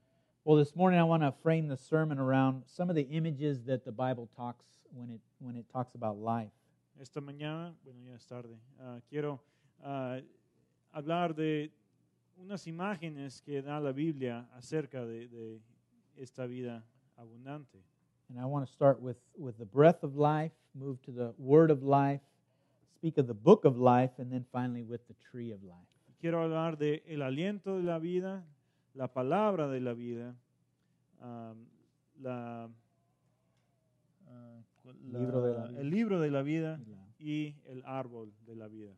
Well, 0.45 0.57
this 0.57 0.77
morning 0.77 1.01
I 1.01 1.05
want 1.05 1.23
to 1.25 1.33
frame 1.43 1.69
the 1.69 1.77
sermon 1.77 2.19
around 2.19 2.65
some 2.67 2.89
of 2.89 2.95
the 2.95 3.09
images 3.11 3.65
that 3.65 3.85
the 3.85 3.91
Bible 3.91 4.29
talks 4.37 4.65
when 4.93 5.11
it 5.11 5.21
when 5.41 5.57
it 5.57 5.69
talks 5.69 5.95
about 5.95 6.19
life. 6.19 6.53
Esta 7.01 7.21
mañana, 7.21 7.75
bueno, 7.85 8.01
ya 8.05 8.15
es 8.15 8.27
tarde, 8.27 8.57
ah, 8.81 9.01
quiero 9.09 9.41
ah, 9.85 10.21
hablar 10.93 11.35
de 11.35 11.73
unas 12.37 12.67
imágenes 12.67 13.41
que 13.43 13.61
da 13.61 13.81
la 13.81 13.93
Biblia 13.93 14.49
acerca 14.55 15.05
de, 15.05 15.27
de 15.29 15.61
esta 16.17 16.47
vida 16.47 16.85
abundante. 17.17 17.79
And 18.29 18.39
I 18.39 18.47
want 18.47 18.67
to 18.67 18.73
start 18.73 19.01
with, 19.01 19.19
with 19.37 19.59
the 19.59 19.65
breath 19.65 20.05
of 20.05 20.17
life, 20.17 20.53
move 20.75 21.03
to 21.03 21.11
the 21.11 21.35
word 21.39 21.71
of 21.71 21.83
life, 21.83 22.21
speak 23.03 23.19
of 23.19 23.27
the 23.27 23.35
book 23.35 23.65
of 23.65 23.77
life, 23.79 24.13
and 24.19 24.31
then 24.31 24.45
finally 24.53 24.85
with 24.85 25.01
the 25.09 25.15
tree 25.15 25.51
of 25.51 25.61
life. 25.65 25.89
Quiero 26.21 26.41
hablar 26.45 26.79
de 26.79 27.03
el 27.09 27.23
aliento 27.23 27.77
de 27.79 27.83
la 27.83 27.99
vida, 27.99 28.45
la 28.95 29.09
palabra 29.09 29.67
de 29.69 29.81
la 29.81 29.93
vida, 29.93 30.37
ah, 31.21 31.53
la, 32.21 32.69
ah, 34.29 34.63
la- 34.85 35.19
Libro 35.19 35.41
la 35.53 35.67
vida. 35.67 35.81
el 35.81 35.91
libro 35.91 36.21
de 36.21 36.31
la 36.31 36.43
vida 36.43 36.81
y 37.19 37.57
el 37.67 37.83
árbol 37.85 38.33
de 38.47 38.55
la 38.55 38.69
vida. 38.69 38.93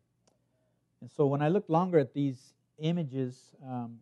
And 1.01 1.11
so 1.11 1.27
when 1.27 1.41
I 1.41 1.49
look 1.49 1.65
longer 1.69 1.99
at 1.99 2.13
these 2.13 2.55
images, 2.79 3.55
um, 3.63 4.01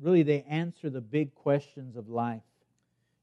really 0.00 0.24
they 0.24 0.42
answer 0.48 0.90
the 0.90 1.00
big 1.00 1.32
questions 1.34 1.96
of 1.96 2.08
life. 2.08 2.42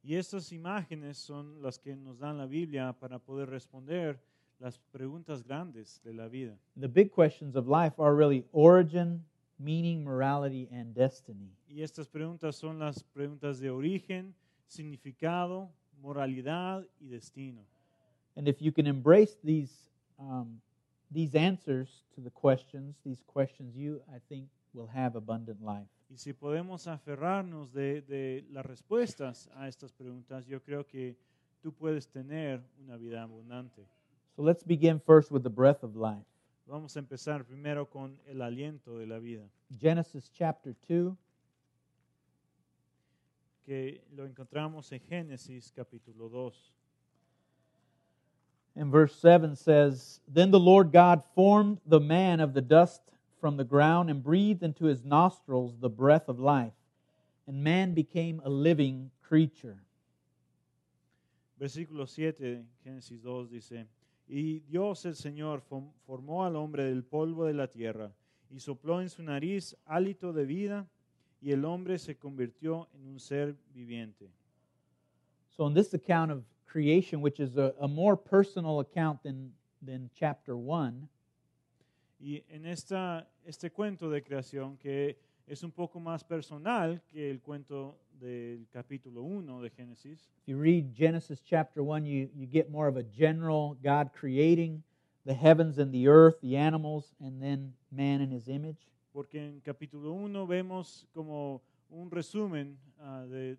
Y 0.04 0.16
estas 0.16 0.54
imágenes 0.54 1.18
son 1.18 1.62
las 1.62 1.78
que 1.78 1.94
nos 1.96 2.20
dan 2.20 2.38
la 2.38 2.46
Biblia 2.46 2.94
para 2.94 3.20
poder 3.20 3.50
responder 3.50 4.18
las 4.62 4.78
preguntas 4.92 5.44
grandes 5.44 6.00
de 6.04 6.14
la 6.14 6.28
vida. 6.28 6.56
The 6.80 6.88
big 6.88 7.12
questions 7.12 7.56
of 7.56 7.68
life 7.68 8.00
are 8.00 8.16
really 8.16 8.46
origin, 8.54 9.26
meaning, 9.58 10.04
morality, 10.04 10.70
and 10.72 10.94
destiny. 10.94 11.52
Y 11.68 11.82
estas 11.82 12.08
preguntas 12.08 12.56
son 12.56 12.80
las 12.80 13.04
preguntas 13.04 13.60
de 13.60 13.72
origen, 13.72 14.36
significado, 14.68 15.72
moralidad 16.00 16.86
y 17.00 17.08
destino. 17.08 17.66
And 18.36 18.48
if 18.48 18.62
you 18.62 18.72
can 18.72 18.88
embrace 18.88 19.36
these, 19.44 19.90
um, 20.20 20.62
these 21.10 21.36
answers 21.36 22.04
to 22.16 22.22
the 22.22 22.30
questions, 22.30 22.96
these 23.04 23.24
questions, 23.26 23.76
you, 23.76 24.02
I 24.14 24.20
think, 24.30 24.48
will 24.74 24.88
have 24.88 25.16
abundant 25.16 25.62
life. 25.62 25.90
Y 26.10 26.18
si 26.18 26.34
podemos 26.34 26.88
aferrarnos 26.88 27.74
de, 27.74 28.02
de 28.02 28.46
las 28.52 28.66
respuestas 28.66 29.50
a 29.56 29.68
estas 29.68 29.92
preguntas, 29.92 30.46
yo 30.46 30.62
creo 30.62 30.86
que 30.86 31.16
tú 31.62 31.74
puedes 31.74 32.08
tener 32.08 32.62
una 32.84 32.98
vida 32.98 33.24
abundante. 33.24 33.88
So 34.36 34.42
let's 34.44 34.64
begin 34.64 35.00
first 35.00 35.32
with 35.32 35.44
the 35.44 35.50
breath 35.50 35.84
of 35.84 35.96
life. 35.96 36.26
Vamos 36.68 36.96
a 36.96 37.00
empezar 37.00 37.46
primero 37.46 37.86
con 37.86 38.18
el 38.30 38.42
aliento 38.42 38.98
de 38.98 39.06
la 39.06 39.20
vida, 39.20 39.44
Genesis 39.80 40.30
chapter 40.34 40.74
2, 40.88 41.16
que 43.66 44.02
lo 44.16 44.26
encontramos 44.26 44.92
en 44.94 45.02
Génesis 45.02 45.72
capítulo 45.74 46.30
2. 46.30 46.72
and 48.76 48.92
verse 48.92 49.16
7 49.16 49.56
says, 49.56 50.22
Then 50.28 50.52
the 50.52 50.60
Lord 50.60 50.92
God 50.92 51.24
formed 51.36 51.80
the 51.86 52.00
man 52.00 52.40
of 52.40 52.54
the 52.54 52.62
dust 52.62 53.02
from 53.40 53.58
the 53.58 53.64
ground 53.64 54.10
and 54.10 54.24
breathed 54.24 54.64
into 54.64 54.86
his 54.86 55.04
nostrils 55.04 55.78
the 55.80 55.90
breath 55.90 56.30
of 56.30 56.40
life, 56.40 56.74
and 57.48 57.64
man 57.64 57.94
became 57.94 58.42
a 58.46 58.50
living 58.50 59.12
creature. 59.22 59.78
Versículo 61.60 62.08
7, 62.08 62.66
Génesis 62.86 63.22
2 63.22 63.50
dice, 63.52 63.86
Y 64.34 64.62
Dios 64.62 65.06
el 65.06 65.16
Señor 65.16 65.62
formó 66.06 66.46
al 66.46 66.56
hombre 66.56 66.86
del 66.86 67.04
polvo 67.04 67.44
de 67.44 67.54
la 67.54 67.68
tierra 67.68 68.14
y 68.50 68.62
sopló 68.62 69.02
en 69.02 69.10
su 69.10 69.22
nariz 69.22 69.76
hálito 69.86 70.32
de 70.32 70.46
vida 70.46 70.88
y 71.42 71.52
el 71.52 71.66
hombre 71.66 72.00
se 72.00 72.16
convirtió 72.16 72.88
en 72.94 73.08
un 73.08 73.20
ser 73.20 73.58
viviente. 73.74 74.32
So, 75.50 75.68
in 75.68 75.74
this 75.74 75.94
account 75.94 76.32
of 76.32 76.46
creation, 76.66 77.22
which 77.22 77.42
is 77.42 77.58
a, 77.58 77.74
a 77.82 77.90
more 77.90 78.16
personal 78.16 78.80
account 78.80 79.22
than, 79.22 79.54
than 79.86 80.10
chapter 80.14 80.56
1, 80.56 81.10
Y 82.24 82.44
en 82.48 82.68
esta, 82.68 83.28
este 83.44 83.72
cuento 83.72 84.10
de 84.10 84.22
creación 84.24 84.78
que 84.78 85.18
es 85.46 85.62
un 85.64 85.72
poco 85.72 86.00
más 86.00 86.24
personal 86.24 87.02
que 87.08 87.30
el 87.30 87.42
cuento 87.42 87.98
del 88.22 88.68
capítulo 88.72 89.24
1 89.24 89.62
de 89.62 89.70
Génesis, 89.72 90.30
if 90.44 90.48
you 90.48 90.58
read 90.58 90.94
Genesis 90.96 91.42
chapter 91.42 91.82
1, 91.84 92.06
you, 92.06 92.30
you 92.36 92.46
get 92.48 92.70
more 92.70 92.88
of 92.88 92.96
a 92.96 93.04
general 93.04 93.76
God 93.84 94.12
creating 94.14 94.84
the 95.26 95.34
heavens 95.34 95.78
and 95.80 95.92
the 95.92 96.08
earth, 96.08 96.40
the 96.42 96.56
animals, 96.56 97.14
and 97.20 97.42
then 97.42 97.74
man 97.92 98.22
in 98.22 98.30
his 98.32 98.48
image. 98.48 98.88
porque 99.14 99.36
en 99.36 99.60
capítulo 99.62 100.14
1 100.14 100.48
vemos 100.48 101.06
como 101.14 101.62
un 101.90 102.10
resumen 102.10 102.78
ah, 103.02 103.26
de 103.28 103.58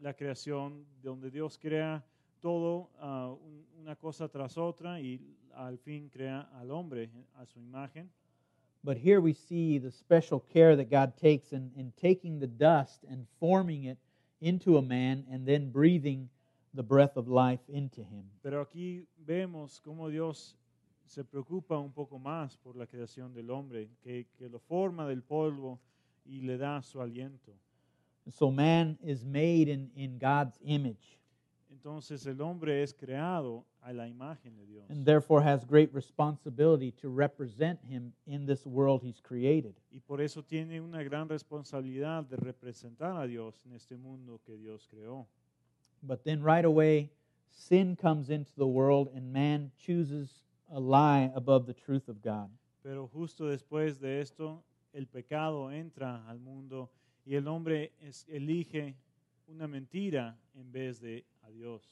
la 0.00 0.12
creación, 0.14 0.84
donde 1.02 1.30
Dios 1.30 1.58
crea 1.58 2.04
todo, 2.40 2.88
un- 3.00 3.64
una 3.80 3.96
cosa 3.96 4.28
tras 4.28 4.56
otra, 4.56 5.00
y 5.00 5.20
al 5.54 5.78
fin 5.78 6.08
crea 6.08 6.48
al 6.60 6.70
hombre 6.70 7.10
a 7.36 7.44
su 7.46 7.58
imagen. 7.60 8.08
But 8.82 8.96
here 8.96 9.20
we 9.20 9.34
see 9.34 9.78
the 9.78 9.90
special 9.90 10.40
care 10.40 10.74
that 10.76 10.90
God 10.90 11.16
takes 11.16 11.52
in, 11.52 11.70
in 11.76 11.92
taking 12.00 12.40
the 12.40 12.46
dust 12.46 13.04
and 13.08 13.26
forming 13.38 13.84
it 13.84 13.98
into 14.40 14.78
a 14.78 14.82
man 14.82 15.24
and 15.30 15.46
then 15.46 15.70
breathing 15.70 16.30
the 16.72 16.82
breath 16.82 17.16
of 17.16 17.28
life 17.28 17.60
into 17.68 18.00
him. 18.00 18.24
Pero 18.42 18.64
aquí 18.64 19.06
vemos 19.26 19.80
cómo 19.84 20.10
Dios 20.10 20.56
se 21.04 21.24
preocupa 21.24 21.78
un 21.78 21.92
poco 21.92 22.18
más 22.18 22.56
por 22.56 22.76
la 22.76 22.86
creación 22.86 23.34
del 23.34 23.50
hombre, 23.50 23.90
que, 24.02 24.26
que 24.38 24.48
lo 24.48 24.58
forma 24.60 25.06
del 25.06 25.22
polvo 25.22 25.78
y 26.24 26.40
le 26.42 26.56
da 26.56 26.80
su 26.80 27.00
aliento. 27.00 27.52
And 28.24 28.32
so 28.32 28.50
man 28.50 28.96
is 29.02 29.24
made 29.24 29.68
in, 29.68 29.90
in 29.94 30.18
God's 30.18 30.58
image 30.64 31.19
Entonces 31.70 32.26
el 32.26 32.40
hombre 32.40 32.82
es 32.82 32.92
creado 32.92 33.64
a 33.80 33.92
la 33.92 34.08
imagen 34.08 34.56
de 34.56 34.66
Dios. 34.66 34.90
and 34.90 35.04
therefore 35.04 35.40
has 35.42 35.64
great 35.64 35.90
responsibility 35.94 36.90
to 36.92 37.08
represent 37.08 37.80
him 37.84 38.12
in 38.26 38.44
this 38.44 38.66
world 38.66 39.02
he's 39.02 39.20
created. 39.20 39.74
Y 39.92 40.00
por 40.00 40.20
eso 40.20 40.42
tiene 40.42 40.80
una 40.80 41.02
gran 41.02 41.28
responsabilidad 41.28 42.24
de 42.24 42.36
representar 42.36 43.16
a 43.16 43.26
Dios 43.26 43.64
en 43.64 43.72
este 43.74 43.96
mundo 43.96 44.40
que 44.44 44.56
Dios 44.56 44.86
creó. 44.88 45.26
But 46.02 46.24
then 46.24 46.42
right 46.42 46.64
away, 46.64 47.10
sin 47.50 47.94
comes 47.96 48.30
into 48.30 48.52
the 48.56 48.66
world 48.66 49.08
and 49.14 49.32
man 49.32 49.70
chooses 49.76 50.44
a 50.70 50.80
lie 50.80 51.30
above 51.34 51.66
the 51.66 51.74
truth 51.74 52.08
of 52.08 52.20
God. 52.22 52.50
Pero 52.82 53.06
justo 53.08 53.46
después 53.46 54.00
de 54.00 54.20
esto, 54.20 54.62
el 54.92 55.06
pecado 55.06 55.70
entra 55.70 56.26
al 56.28 56.40
mundo 56.40 56.90
y 57.24 57.34
el 57.36 57.46
hombre 57.46 57.92
es- 58.00 58.26
elige 58.28 58.96
una 59.46 59.66
mentira 59.68 60.36
en 60.54 60.70
vez 60.72 61.00
de 61.00 61.24
Dios. 61.50 61.82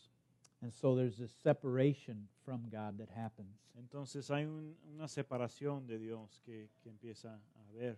And 0.63 0.73
so 0.73 0.97
there's 0.97 1.17
this 1.19 1.31
separation 1.43 2.27
from 2.45 2.63
God 2.71 2.99
that 2.99 3.09
happens. 3.11 3.57
Entonces 3.79 4.29
hay 4.29 4.45
un- 4.45 4.75
una 4.95 5.07
separación 5.07 5.87
de 5.87 5.99
Dios 5.99 6.41
que, 6.45 6.69
que 6.83 6.91
empieza 6.91 7.29
a 7.29 7.73
haber. 7.73 7.97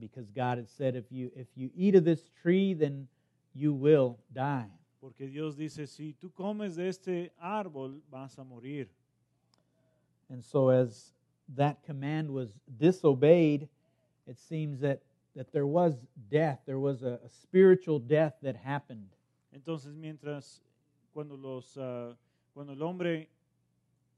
because 0.00 0.28
God 0.30 0.58
had 0.58 0.68
said, 0.68 0.96
if 0.96 1.04
you 1.12 1.30
if 1.36 1.46
you 1.54 1.70
eat 1.76 1.94
of 1.94 2.04
this 2.04 2.30
tree, 2.42 2.74
then 2.74 3.06
you 3.54 3.72
will 3.72 4.18
die. 4.32 4.70
Porque 5.00 5.30
Dios 5.30 5.54
dice, 5.56 5.86
si 5.88 6.14
tú 6.20 6.32
comes 6.34 6.76
de 6.76 6.88
este 6.88 7.30
árbol, 7.40 8.00
vas 8.10 8.38
a 8.38 8.44
morir. 8.44 8.88
And 10.30 10.42
so, 10.42 10.70
as 10.70 11.12
that 11.54 11.82
command 11.84 12.30
was 12.30 12.58
disobeyed, 12.78 13.68
it 14.26 14.38
seems 14.38 14.80
that 14.80 15.00
that 15.36 15.52
there 15.52 15.66
was 15.66 15.94
death. 16.30 16.60
There 16.64 16.78
was 16.78 17.02
a, 17.02 17.20
a 17.24 17.28
spiritual 17.28 17.98
death 17.98 18.34
that 18.42 18.56
happened, 18.56 19.08
Entonces, 19.54 19.94
mientras 19.94 20.60
cuando 21.14 21.36
los 21.36 21.78
ah, 21.78 22.14
cuando 22.52 22.74
el 22.74 22.82
hombre 22.82 23.30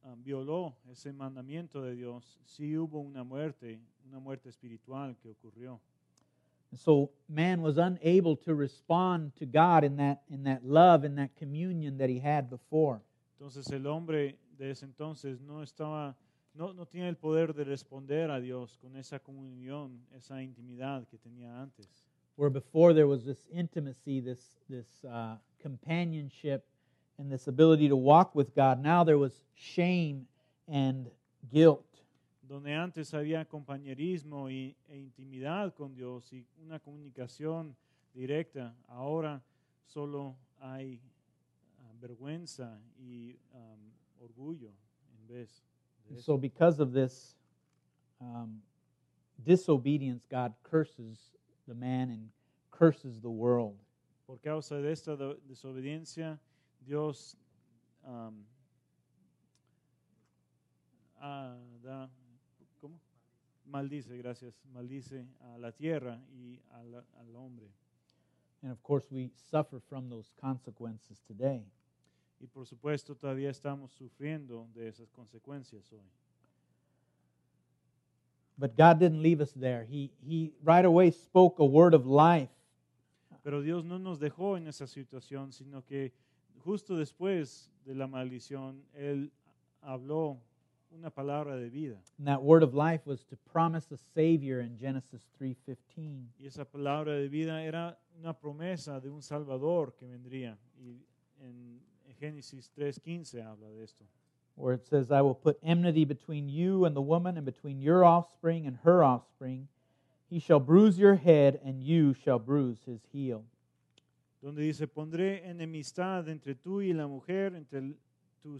ah, 0.02 0.14
violó 0.18 0.74
ese 0.90 1.12
mandamiento 1.12 1.82
de 1.82 1.94
Dios, 1.94 2.40
sí 2.44 2.76
hubo 2.76 3.00
una 3.00 3.22
muerte, 3.22 3.80
una 4.08 4.18
muerte 4.18 4.48
espiritual 4.48 5.16
que 5.18 5.30
ocurrió. 5.30 5.80
and 6.70 6.80
so 6.80 7.10
man 7.28 7.62
was 7.62 7.78
unable 7.78 8.36
to 8.36 8.54
respond 8.54 9.32
to 9.36 9.46
God 9.46 9.84
in 9.84 9.96
that 9.96 10.22
in 10.28 10.44
that 10.44 10.64
love, 10.64 11.04
in 11.04 11.14
that 11.16 11.36
communion 11.36 11.98
that 11.98 12.08
he 12.08 12.18
had 12.18 12.50
before. 12.50 13.00
Entonces 13.38 13.70
el 13.70 13.86
hombre 13.86 14.38
de 14.58 14.70
ese 14.70 14.84
entonces 14.84 15.40
no 15.40 15.62
estaba 15.62 16.16
no, 16.54 16.72
no 16.72 16.86
tiene 16.86 17.08
el 17.08 17.16
poder 17.16 17.54
de 17.54 17.64
responder 17.64 18.30
a 18.30 18.40
Dios 18.40 18.78
con 18.78 18.96
esa 18.96 19.18
comunión, 19.18 20.00
esa 20.14 20.42
intimidad 20.42 21.06
que 21.08 21.18
tenía 21.18 21.60
antes. 21.60 21.86
Where 22.36 22.50
before 22.50 22.94
there 22.94 23.06
was 23.06 23.24
this 23.24 23.48
intimacy, 23.52 24.20
this 24.20 24.58
this 24.68 25.04
uh, 25.04 25.36
companionship, 25.58 26.64
and 27.18 27.30
this 27.30 27.46
ability 27.46 27.88
to 27.88 27.96
walk 27.96 28.34
with 28.34 28.54
God. 28.54 28.82
Now 28.82 29.04
there 29.04 29.18
was 29.18 29.42
shame 29.54 30.26
and 30.68 31.10
guilt. 31.52 31.82
donde 32.48 32.74
antes 32.74 33.12
había 33.12 33.44
compañerismo 33.44 34.48
y, 34.50 34.76
e 34.88 34.98
intimidad 34.98 35.74
con 35.74 35.94
Dios 35.94 36.32
y 36.32 36.46
una 36.62 36.78
comunicación 36.78 37.74
directa, 38.14 38.74
ahora 38.88 39.42
solo 39.84 40.36
hay 40.60 41.00
ah, 41.80 41.92
vergüenza 42.00 42.80
y 42.98 43.36
um, 43.52 43.90
orgullo 44.20 44.72
en 45.18 45.26
vez 45.26 45.62
de 46.08 46.20
so, 46.22 46.36
because 46.36 46.78
of 46.78 46.92
this 46.92 47.34
um, 48.20 48.62
disobedience, 49.44 50.24
God 50.30 50.54
curses 50.62 51.18
the 51.66 51.74
man 51.74 52.10
and 52.10 52.28
curses 52.70 53.20
the 53.20 53.30
world. 53.30 53.76
Por 54.26 54.38
causa 54.38 54.80
de 54.80 54.92
esta 54.92 55.16
desobediencia, 55.48 56.38
Dios 56.86 57.36
um, 58.04 58.44
ah, 61.20 61.56
da- 61.82 62.08
¿cómo? 62.80 62.98
maldice, 63.64 64.16
gracias, 64.16 64.54
maldice 64.72 65.26
a 65.40 65.58
la 65.58 65.72
tierra 65.72 66.22
y 66.32 66.60
la- 66.90 67.04
al 67.18 67.34
hombre. 67.34 67.66
And 68.62 68.72
of 68.72 68.82
course, 68.82 69.06
we 69.10 69.30
suffer 69.50 69.80
from 69.80 70.08
those 70.08 70.30
consequences 70.40 71.20
today. 71.26 71.64
Y 72.40 72.46
por 72.46 72.66
supuesto 72.66 73.14
todavía 73.14 73.50
estamos 73.50 73.92
sufriendo 73.92 74.68
de 74.74 74.88
esas 74.88 75.10
consecuencias 75.10 75.92
hoy. 75.92 76.08
But 78.58 78.76
God 78.76 78.98
didn't 78.98 79.20
leave 79.22 79.40
us 79.42 79.52
there. 79.52 79.84
He, 79.84 80.10
he 80.26 80.52
right 80.62 80.84
away 80.84 81.10
spoke 81.10 81.58
a 81.58 81.64
word 81.64 81.94
of 81.94 82.06
life. 82.06 82.50
Pero 83.42 83.62
Dios 83.62 83.84
no 83.84 83.98
nos 83.98 84.18
dejó 84.18 84.56
en 84.56 84.66
esa 84.66 84.86
situación, 84.86 85.52
sino 85.52 85.84
que 85.84 86.12
justo 86.66 86.96
después 86.96 87.70
de 87.84 87.94
la 87.94 88.06
maldición, 88.06 88.82
Él 88.92 89.30
habló 89.80 90.38
una 90.90 91.10
palabra 91.10 91.56
de 91.56 91.70
vida. 91.70 92.02
And 92.18 92.26
that 92.26 92.42
word 92.42 92.62
of 92.62 92.74
life 92.74 93.06
was 93.06 93.24
to 93.26 93.36
promise 93.52 93.92
a 93.92 93.96
Savior 94.14 94.60
in 94.60 94.76
Genesis 94.78 95.28
3.15. 95.40 96.26
Y 96.38 96.46
esa 96.46 96.64
palabra 96.64 97.12
de 97.14 97.28
vida 97.28 97.62
era 97.62 97.98
una 98.18 98.32
promesa 98.32 99.00
de 99.00 99.10
un 99.10 99.22
Salvador 99.22 99.94
que 99.94 100.06
vendría 100.06 100.58
Y 100.78 100.98
en, 101.40 101.80
Génesis 102.18 102.70
3.15 102.74 103.44
habla 103.44 103.68
de 103.68 103.84
esto. 103.84 104.04
where 104.54 104.72
it 104.72 104.86
says, 104.86 105.10
I 105.12 105.20
will 105.20 105.34
put 105.34 105.58
enmity 105.62 106.06
between 106.06 106.48
you 106.48 106.86
and 106.86 106.96
the 106.96 107.02
woman, 107.02 107.36
and 107.36 107.44
between 107.44 107.78
your 107.82 108.06
offspring 108.06 108.66
and 108.66 108.78
her 108.84 109.04
offspring. 109.04 109.68
He 110.30 110.38
shall 110.40 110.60
bruise 110.60 110.98
your 110.98 111.16
head, 111.16 111.60
and 111.62 111.82
you 111.82 112.14
shall 112.14 112.38
bruise 112.38 112.78
his 112.86 113.00
heel. 113.12 113.44
Donde 114.40 114.62
dice, 114.62 114.86
pondré 114.86 115.48
enemistad 115.48 116.28
entre 116.28 116.54
tú 116.54 116.82
y 116.82 116.92
la 116.92 117.06
mujer, 117.06 117.54
entre 117.54 117.94
tu 118.42 118.58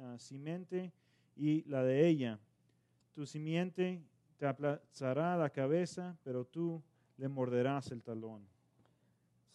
ah, 0.00 0.18
simiente 0.18 0.92
y 1.36 1.62
la 1.68 1.82
de 1.82 2.06
ella. 2.06 2.38
Tu 3.14 3.24
simiente 3.24 4.02
te 4.38 4.46
aplastará 4.46 5.36
la 5.36 5.50
cabeza, 5.50 6.16
pero 6.22 6.44
tú 6.44 6.82
le 7.16 7.28
morderás 7.28 7.90
el 7.92 8.02
talón. 8.02 8.42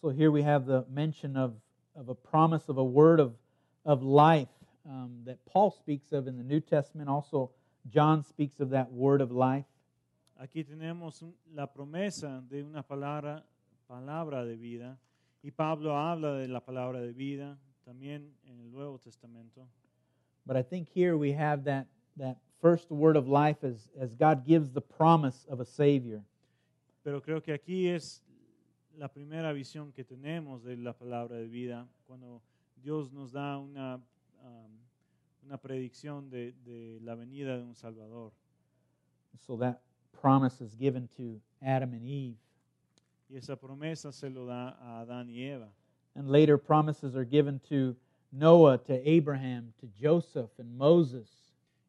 So 0.00 0.08
here 0.10 0.30
we 0.30 0.42
have 0.42 0.66
the 0.66 0.84
mention 0.90 1.36
of, 1.36 1.54
of 1.94 2.08
a 2.08 2.14
promise 2.14 2.68
of 2.68 2.78
a 2.78 2.84
word 2.84 3.20
of, 3.20 3.34
of 3.84 4.02
life 4.02 4.48
um, 4.84 5.22
that 5.26 5.38
Paul 5.46 5.70
speaks 5.70 6.10
of 6.12 6.26
in 6.26 6.36
the 6.36 6.42
New 6.42 6.60
Testament. 6.60 7.08
Also, 7.08 7.52
John 7.88 8.24
speaks 8.24 8.58
of 8.58 8.70
that 8.70 8.90
word 8.90 9.20
of 9.20 9.30
life. 9.30 9.66
Aquí 10.40 10.64
tenemos 10.64 11.22
la 11.54 11.66
promesa 11.66 12.42
de 12.48 12.64
una 12.64 12.82
palabra, 12.82 13.44
palabra 13.88 14.44
de 14.44 14.56
vida. 14.56 14.98
Y 15.42 15.50
Pablo 15.50 15.96
habla 15.96 16.34
de 16.34 16.48
la 16.48 16.60
palabra 16.60 17.00
de 17.00 17.12
vida 17.12 17.58
también 17.84 18.32
en 18.44 18.60
el 18.60 18.70
Nuevo 18.70 18.98
Testamento. 18.98 19.66
But 20.46 20.56
I 20.56 20.62
think 20.62 20.88
here 20.88 21.16
we 21.16 21.32
have 21.32 21.64
that, 21.64 21.86
that 22.16 22.38
first 22.60 22.90
word 22.90 23.16
of 23.16 23.28
life 23.28 23.64
as, 23.64 23.88
as 24.00 24.14
God 24.14 24.46
gives 24.46 24.70
the 24.70 24.80
promise 24.80 25.46
of 25.48 25.60
a 25.60 25.64
Savior. 25.64 26.22
Pero 27.04 27.20
creo 27.20 27.42
que 27.42 27.52
aquí 27.52 27.88
es 27.88 28.22
la 28.96 29.08
primera 29.08 29.52
visión 29.52 29.92
que 29.92 30.04
tenemos 30.04 30.62
de 30.62 30.76
la 30.76 30.92
palabra 30.92 31.36
de 31.36 31.48
vida, 31.48 31.88
cuando 32.06 32.40
Dios 32.82 33.12
nos 33.12 33.32
da 33.32 33.58
una, 33.58 34.00
um, 34.44 34.70
una 35.44 35.58
predicción 35.58 36.30
de, 36.30 36.54
de 36.64 37.00
la 37.02 37.16
venida 37.16 37.56
de 37.56 37.64
un 37.64 37.74
Salvador. 37.74 38.32
So 39.40 39.56
that 39.56 39.80
promise 40.12 40.60
is 40.60 40.76
given 40.76 41.08
to 41.16 41.40
Adam 41.60 41.94
and 41.94 42.04
Eve. 42.04 42.36
Y 43.32 43.38
esa 43.38 43.56
promesa 43.56 44.12
se 44.12 44.28
lo 44.28 44.44
da 44.44 44.76
a 44.80 45.00
Adán 45.00 45.30
y 45.30 45.40
Eva. 45.40 45.70
And 46.14 46.28
later 46.28 46.58
promises 46.58 47.16
are 47.16 47.24
given 47.24 47.60
to 47.70 47.96
Noah, 48.30 48.78
to 48.86 49.08
Abraham, 49.08 49.72
to 49.80 49.86
Joseph, 49.98 50.50
and 50.58 50.76
Moses. 50.76 51.28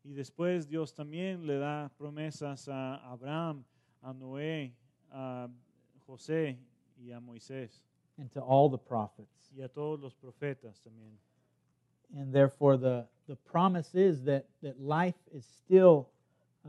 Y 0.06 0.14
después 0.14 0.68
Dios 0.70 0.94
también 0.94 1.46
le 1.46 1.60
da 1.60 1.90
promesas 2.00 2.68
a 2.70 3.02
Abraham, 3.12 3.66
a 4.02 4.14
Noé, 4.14 4.72
a 5.12 5.50
José 6.08 6.58
y 6.98 7.12
a 7.12 7.20
Moisés 7.20 7.84
and 8.18 8.32
to 8.34 8.40
all 8.40 8.70
the 8.70 8.78
prophets. 8.78 9.50
y 9.56 9.64
a 9.64 9.68
todos 9.68 10.00
los 10.00 10.14
profetas 10.16 10.82
también. 10.82 11.18
And 12.16 12.34
therefore, 12.34 12.78
the, 12.78 13.08
the 13.28 13.36
promise 13.36 13.96
is 13.96 14.24
that, 14.24 14.46
that 14.62 14.80
life 14.80 15.18
is 15.34 15.46
still 15.46 16.10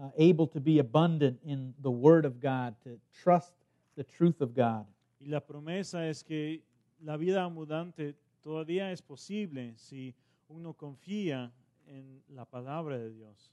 uh, 0.00 0.08
able 0.16 0.46
to 0.48 0.60
be 0.60 0.78
abundant 0.78 1.38
in 1.44 1.74
the 1.82 1.90
Word 1.90 2.24
of 2.24 2.40
God, 2.40 2.74
to 2.84 2.98
trust 3.22 3.52
the 3.96 4.04
truth 4.04 4.40
of 4.40 4.54
God. 4.54 4.86
Y 5.20 5.26
la 5.26 5.40
promesa 5.40 6.08
es 6.08 6.22
que 6.22 6.62
la 7.00 7.16
vida 7.16 7.44
abundante 7.44 8.14
todavía 8.42 8.92
es 8.92 9.00
posible 9.02 9.74
si 9.76 10.14
uno 10.48 10.74
confía 10.74 11.52
en 11.86 12.22
la 12.28 12.44
palabra 12.44 12.98
de 12.98 13.10
Dios. 13.10 13.50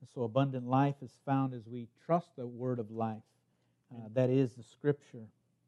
And 0.00 0.08
so, 0.08 0.22
abundant 0.22 0.66
life 0.68 0.96
is 1.02 1.18
found 1.24 1.54
as 1.54 1.66
we 1.66 1.88
trust 2.06 2.36
the 2.36 2.46
Word 2.46 2.78
of 2.78 2.90
life, 2.90 3.24
uh, 3.90 4.08
that 4.14 4.30
is, 4.30 4.54
the 4.54 4.62
Scripture. 4.62 5.26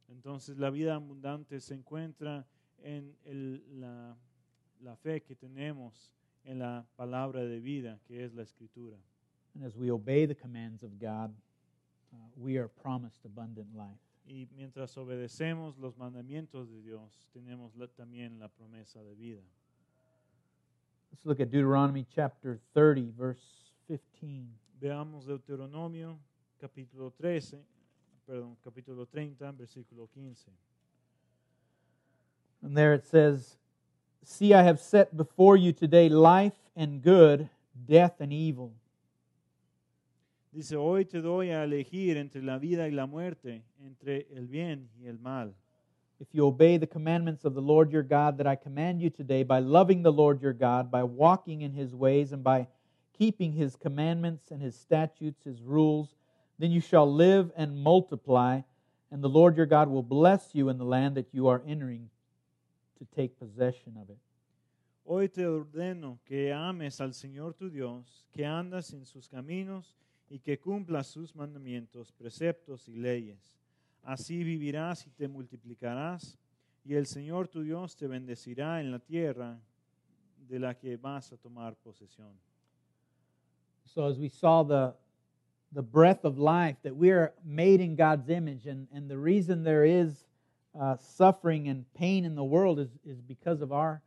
Entonces 0.09 0.59
la 0.59 0.71
vida 0.71 0.95
abundante 0.95 1.61
se 1.61 1.75
encuentra 1.75 2.45
en 2.83 3.15
el- 3.25 3.63
la, 3.81 4.17
la 4.83 4.97
fe 4.97 5.21
que 5.23 5.35
tenemos 5.35 6.13
en 6.45 6.59
la 6.59 6.85
palabra 6.97 7.45
de 7.45 7.61
vida, 7.61 7.99
que 8.07 8.25
es 8.25 8.33
la 8.35 8.43
escritura. 8.43 8.97
And 9.55 9.65
as 9.65 9.77
we 9.77 9.91
obey 9.91 10.27
the 10.27 10.35
commands 10.35 10.83
of 10.83 10.99
God, 10.99 11.33
Uh, 12.13 12.17
we 12.37 12.57
are 12.59 12.69
promised 12.69 13.25
abundant 13.25 13.75
life. 13.77 13.99
Y 14.27 14.47
mientras 14.57 14.97
obedecemos 14.97 15.77
los 15.79 15.97
mandamientos 15.97 16.71
de 16.71 16.83
Dios, 16.83 17.29
tenemos 17.33 17.75
la- 17.77 17.89
también 17.89 18.39
la 18.39 18.49
promesa 18.49 19.03
de 19.03 19.15
vida. 19.15 19.43
Let's 21.11 21.25
look 21.27 21.41
at 21.41 21.51
Deuteronomy 21.51 22.07
chapter 22.15 22.61
30, 22.75 23.11
verse 23.17 23.41
15. 23.89 24.49
Veamos 24.81 25.27
Deuteronomio 25.27 26.19
capítulo 26.61 27.11
13, 27.13 27.59
perdón, 28.27 28.57
capítulo 28.63 29.07
30, 29.07 29.51
versículo 29.53 30.07
15. 30.09 30.53
And 32.63 32.77
there 32.77 32.95
it 32.95 33.05
says, 33.07 33.57
See, 34.23 34.53
I 34.55 34.63
have 34.63 34.79
set 34.79 35.17
before 35.17 35.57
you 35.57 35.73
today 35.73 36.09
life 36.09 36.55
and 36.77 37.03
good, 37.03 37.49
death 37.87 38.21
and 38.21 38.33
evil. 38.33 38.73
Dice, 40.53 40.75
hoy 40.77 41.05
te 41.05 41.21
doy 41.21 41.51
a 41.51 41.63
elegir 41.63 42.17
entre 42.17 42.43
la 42.43 42.59
vida 42.59 42.89
y 42.89 42.91
la 42.91 43.07
muerte, 43.07 43.63
entre 43.85 44.27
el 44.35 44.49
bien 44.49 44.89
y 45.01 45.07
el 45.07 45.19
mal. 45.19 45.55
If 46.19 46.35
you 46.35 46.45
obey 46.45 46.77
the 46.77 46.89
commandments 46.89 47.45
of 47.45 47.55
the 47.55 47.63
Lord 47.63 47.93
your 47.93 48.03
God 48.03 48.37
that 48.39 48.47
I 48.47 48.57
command 48.57 49.01
you 49.01 49.11
today 49.11 49.45
by 49.45 49.61
loving 49.61 50.03
the 50.03 50.13
Lord 50.13 50.43
your 50.43 50.53
God, 50.53 50.91
by 50.91 51.05
walking 51.05 51.63
in 51.63 51.73
his 51.73 51.95
ways, 51.95 52.33
and 52.33 52.43
by 52.43 52.67
keeping 53.17 53.53
his 53.53 53.77
commandments 53.77 54.51
and 54.51 54.61
his 54.61 54.75
statutes, 54.75 55.45
his 55.45 55.63
rules, 55.63 56.15
then 56.59 56.73
you 56.73 56.81
shall 56.81 57.11
live 57.11 57.53
and 57.57 57.77
multiply, 57.77 58.61
and 59.11 59.23
the 59.23 59.29
Lord 59.29 59.57
your 59.57 59.67
God 59.67 59.89
will 59.89 60.03
bless 60.03 60.53
you 60.53 60.69
in 60.69 60.79
the 60.79 60.85
land 60.85 61.15
that 61.15 61.33
you 61.33 61.47
are 61.47 61.63
entering 61.67 62.11
to 62.99 63.07
take 63.15 63.39
possession 63.39 63.97
of 63.97 64.11
it. 64.11 64.19
Hoy 65.07 65.29
te 65.29 65.45
ordeno 65.45 66.19
que 66.27 66.53
ames 66.53 67.01
al 67.01 67.11
Señor 67.11 67.57
tu 67.57 67.71
Dios, 67.71 68.27
que 68.33 68.45
andas 68.45 68.93
en 68.93 69.05
sus 69.05 69.29
caminos 69.29 69.95
y 70.31 70.39
que 70.39 70.59
cumplas 70.59 71.09
sus 71.09 71.35
mandamientos, 71.35 72.13
preceptos 72.13 72.89
y 72.89 72.95
leyes. 72.95 73.59
Así 74.03 74.45
vivirás 74.45 75.07
y 75.07 75.11
te 75.11 75.29
multiplicarás, 75.29 76.39
y 76.85 76.95
el 76.95 77.07
Señor 77.07 77.49
tu 77.49 77.63
Dios 77.63 77.97
te 77.97 78.07
bendecirá 78.07 78.81
en 78.81 78.91
la 78.91 79.01
tierra 79.01 79.61
de 80.49 80.59
la 80.59 80.75
que 80.75 80.97
vas 80.97 81.33
a 81.33 81.37
tomar 81.37 81.77
posesión. 81.77 82.33
So, 83.85 84.07
as 84.07 84.19
we 84.19 84.29
saw 84.29 84.63
the, 84.63 84.95
the 85.73 85.83
breath 85.83 86.25
of 86.25 86.39
life, 86.39 86.77
that 86.85 86.97
we 86.97 87.11
are 87.11 87.35
made 87.45 87.81
in 87.81 87.97
God's 87.97 88.31
image, 88.31 88.67
and, 88.67 88.87
and 88.95 89.11
the 89.11 89.19
reason 89.19 89.65
there 89.65 89.85
is 89.85 90.25
uh, 90.79 90.97
suffering 90.97 91.69
and 91.69 91.85
pain 91.95 92.25
in 92.25 92.37
the 92.37 92.45
world 92.45 92.79
is, 92.79 92.91
is 93.05 93.21
because 93.21 93.61
of 93.61 93.73
our 93.73 94.01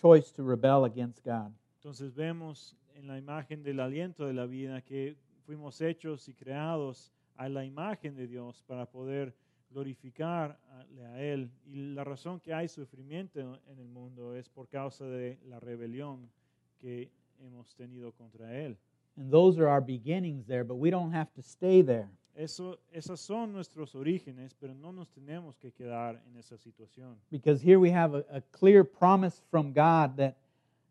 choice 0.00 0.30
to 0.32 0.44
rebel 0.44 0.84
against 0.84 1.24
God. 1.24 1.52
Entonces 1.82 2.14
vemos 2.14 2.74
en 2.96 3.08
la 3.08 3.18
imagen 3.18 3.62
del 3.62 3.80
aliento 3.80 4.26
de 4.26 4.32
la 4.32 4.46
vida 4.46 4.80
que 4.80 5.16
fuimos 5.44 5.80
hechos 5.80 6.28
y 6.28 6.34
creados 6.34 7.12
a 7.36 7.48
la 7.48 7.64
imagen 7.64 8.14
de 8.16 8.26
Dios 8.26 8.62
para 8.66 8.86
poder 8.86 9.34
glorificarle 9.70 11.06
a 11.06 11.20
Él. 11.20 11.50
Y 11.66 11.94
la 11.94 12.04
razón 12.04 12.40
que 12.40 12.54
hay 12.54 12.68
sufrimiento 12.68 13.40
en 13.40 13.78
el 13.78 13.88
mundo 13.88 14.34
es 14.34 14.48
por 14.48 14.68
causa 14.68 15.04
de 15.04 15.38
la 15.46 15.60
rebelión 15.60 16.30
que 16.78 17.10
hemos 17.40 17.74
tenido 17.74 18.12
contra 18.12 18.54
Él. 18.56 18.76
And 19.16 19.30
those 19.30 19.58
are 19.60 19.68
our 19.68 19.80
beginnings 19.80 20.46
there, 20.46 20.64
but 20.64 20.76
we 20.76 20.90
don't 20.90 21.12
have 21.12 21.32
to 21.34 21.42
stay 21.42 21.82
there. 21.82 22.08
Eso, 22.36 22.80
esas 22.92 23.20
son 23.20 23.52
nuestros 23.52 23.94
orígenes, 23.94 24.56
pero 24.58 24.74
no 24.74 24.90
nos 24.90 25.08
tenemos 25.10 25.56
que 25.56 25.70
quedar 25.70 26.20
en 26.26 26.36
esa 26.36 26.58
situación. 26.58 27.16
Because 27.30 27.62
here 27.62 27.78
we 27.78 27.92
have 27.92 28.14
a, 28.14 28.24
a 28.28 28.40
clear 28.50 28.82
promise 28.82 29.40
from 29.50 29.72
God 29.72 30.16
that, 30.16 30.36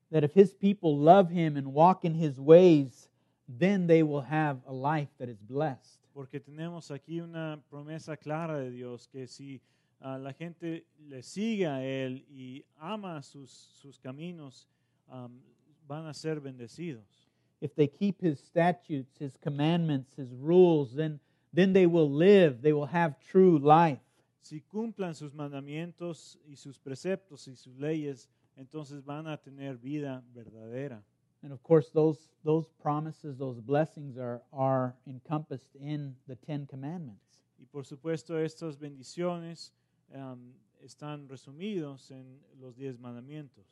that 0.09 0.23
if 0.23 0.33
His 0.33 0.53
people 0.53 0.97
love 0.97 1.29
Him 1.29 1.57
and 1.57 1.73
walk 1.73 2.05
in 2.05 2.13
His 2.13 2.39
ways, 2.39 3.09
then 3.47 3.87
they 3.87 4.03
will 4.03 4.21
have 4.21 4.59
a 4.67 4.73
life 4.73 5.09
that 5.19 5.29
is 5.29 5.41
blessed. 5.41 5.99
Porque 6.13 6.39
tenemos 6.39 6.91
aquí 6.91 7.19
una 7.19 7.59
promesa 7.69 8.17
clara 8.17 8.59
de 8.59 8.71
Dios 8.71 9.07
que 9.07 9.27
si 9.27 9.61
ah, 9.99 10.17
la 10.17 10.33
gente 10.33 10.85
le 11.07 11.23
sigue 11.23 11.67
a 11.67 11.83
Él 11.83 12.25
y 12.29 12.63
ama 12.77 13.21
sus, 13.21 13.49
sus 13.51 13.99
caminos, 13.99 14.67
am, 15.07 15.41
van 15.87 16.05
a 16.05 16.13
ser 16.13 16.39
bendecidos. 16.39 17.29
If 17.61 17.75
they 17.75 17.87
keep 17.87 18.21
His 18.21 18.39
statutes, 18.39 19.17
His 19.19 19.37
commandments, 19.37 20.13
His 20.15 20.33
rules, 20.35 20.93
then, 20.93 21.19
then 21.53 21.73
they 21.73 21.87
will 21.87 22.11
live, 22.11 22.61
they 22.61 22.73
will 22.73 22.87
have 22.87 23.15
true 23.19 23.57
life. 23.57 24.01
Si 24.41 24.61
cumplan 24.61 25.15
sus 25.15 25.33
mandamientos 25.33 26.37
y 26.45 26.57
sus 26.57 26.77
preceptos 26.77 27.47
y 27.47 27.55
sus 27.55 27.77
leyes, 27.77 28.29
entonces 28.57 29.03
van 29.03 29.27
a 29.27 29.37
tener 29.37 29.77
vida 29.77 30.21
verdadera. 30.33 31.01
And 31.43 31.51
of 31.51 31.61
course, 31.61 31.89
those, 31.89 32.29
those 32.45 32.67
promises, 32.81 33.37
those 33.37 33.59
blessings 33.59 34.17
are, 34.17 34.41
are 34.53 34.95
encompassed 35.05 35.75
in 35.79 36.15
the 36.27 36.35
Ten 36.35 36.65
Commandments. 36.65 37.21
Y 37.59 37.65
por 37.71 37.83
supuesto, 37.83 38.37
estas 38.39 38.77
bendiciones 38.77 39.71
am, 40.15 40.53
están 40.83 41.27
resumidos 41.27 42.11
en 42.11 42.39
los 42.61 42.75
diez 42.75 42.97
mandamientos. 42.97 43.65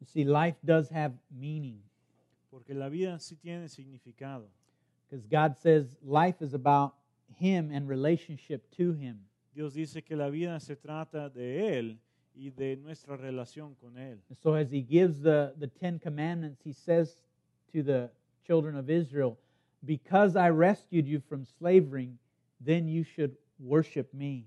You 0.00 0.06
see, 0.06 0.24
life 0.24 0.56
does 0.64 0.88
have 0.90 1.12
meaning 1.30 1.80
Porque 2.50 2.74
la 2.74 2.88
vida 2.88 3.18
sí 3.18 3.36
tiene 3.36 3.68
significado. 3.68 4.44
because 5.08 5.26
God 5.26 5.56
says 5.58 5.96
life 6.02 6.40
is 6.40 6.54
about 6.54 6.94
Him 7.36 7.70
and 7.72 7.88
relationship 7.88 8.70
to 8.76 8.92
Him. 8.92 9.20
Dios 9.54 9.74
dice 9.74 10.02
que 10.04 10.16
la 10.16 10.28
vida 10.28 10.58
se 10.60 10.76
trata 10.76 11.28
de 11.32 11.78
Él 11.78 11.96
y 12.34 12.50
de 12.50 12.76
nuestra 12.76 13.16
relación 13.16 13.74
con 13.80 13.96
Él. 13.98 14.18
And 14.28 14.38
so, 14.38 14.54
as 14.54 14.70
he 14.70 14.82
gives 14.82 15.20
the, 15.20 15.54
the 15.58 15.68
Ten 15.68 15.98
Commandments, 15.98 16.60
he 16.64 16.72
says 16.72 17.22
to 17.72 17.82
the 17.82 18.10
children 18.46 18.76
of 18.76 18.90
Israel, 18.90 19.38
Because 19.84 20.36
I 20.36 20.50
rescued 20.50 21.06
you 21.06 21.20
from 21.20 21.44
slavery, 21.44 22.12
then 22.60 22.88
you 22.88 23.04
should 23.04 23.36
worship 23.58 24.12
me. 24.14 24.46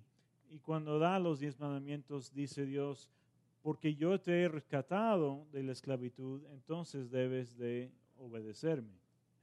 Y 0.49 0.59
cuando 0.63 0.99
da 0.99 1.19
los 1.19 1.39
diez 1.39 1.59
mandamientos, 1.59 2.31
dice 2.33 2.65
Dios, 2.65 3.09
porque 3.61 3.95
yo 3.95 4.17
te 4.19 4.43
he 4.43 4.47
rescatado 4.47 5.45
de 5.51 5.63
la 5.63 5.73
esclavitud, 5.73 6.41
entonces 6.53 7.09
debes 7.09 7.57
de 7.57 7.89
obedecerme. 8.19 8.93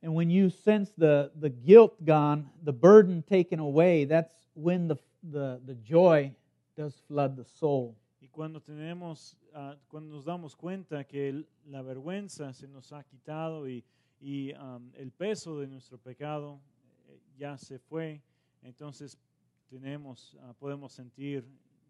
And 0.02 0.14
when 0.14 0.30
you 0.30 0.50
sense 0.50 0.90
the, 0.96 1.30
the 1.38 1.50
guilt 1.50 2.04
gone, 2.04 2.48
the 2.64 2.72
burden 2.72 3.22
taken 3.22 3.60
away, 3.60 4.04
that's 4.04 4.34
when 4.54 4.88
the, 4.88 4.96
the, 5.22 5.60
the 5.64 5.74
joy 5.74 6.32
does 6.76 6.94
flood 7.06 7.36
the 7.36 7.44
soul. 7.44 7.94
Y 8.22 8.28
cuando 8.28 8.60
tenemos, 8.60 9.36
ah, 9.52 9.76
cuando 9.88 10.14
nos 10.14 10.24
damos 10.24 10.54
cuenta 10.54 11.02
que 11.04 11.28
el- 11.28 11.48
la 11.66 11.82
vergüenza 11.82 12.52
se 12.52 12.68
nos 12.68 12.92
ha 12.92 13.02
quitado 13.02 13.68
y, 13.68 13.84
y, 14.20 14.52
am, 14.52 14.92
el 14.94 15.10
peso 15.10 15.58
de 15.58 15.66
nuestro 15.66 15.98
pecado 15.98 16.60
eh, 17.08 17.18
ya 17.36 17.58
se 17.58 17.80
fue, 17.80 18.22
entonces 18.62 19.18
tenemos, 19.68 20.36
ah, 20.42 20.54
podemos 20.56 20.92
sentir 20.92 21.44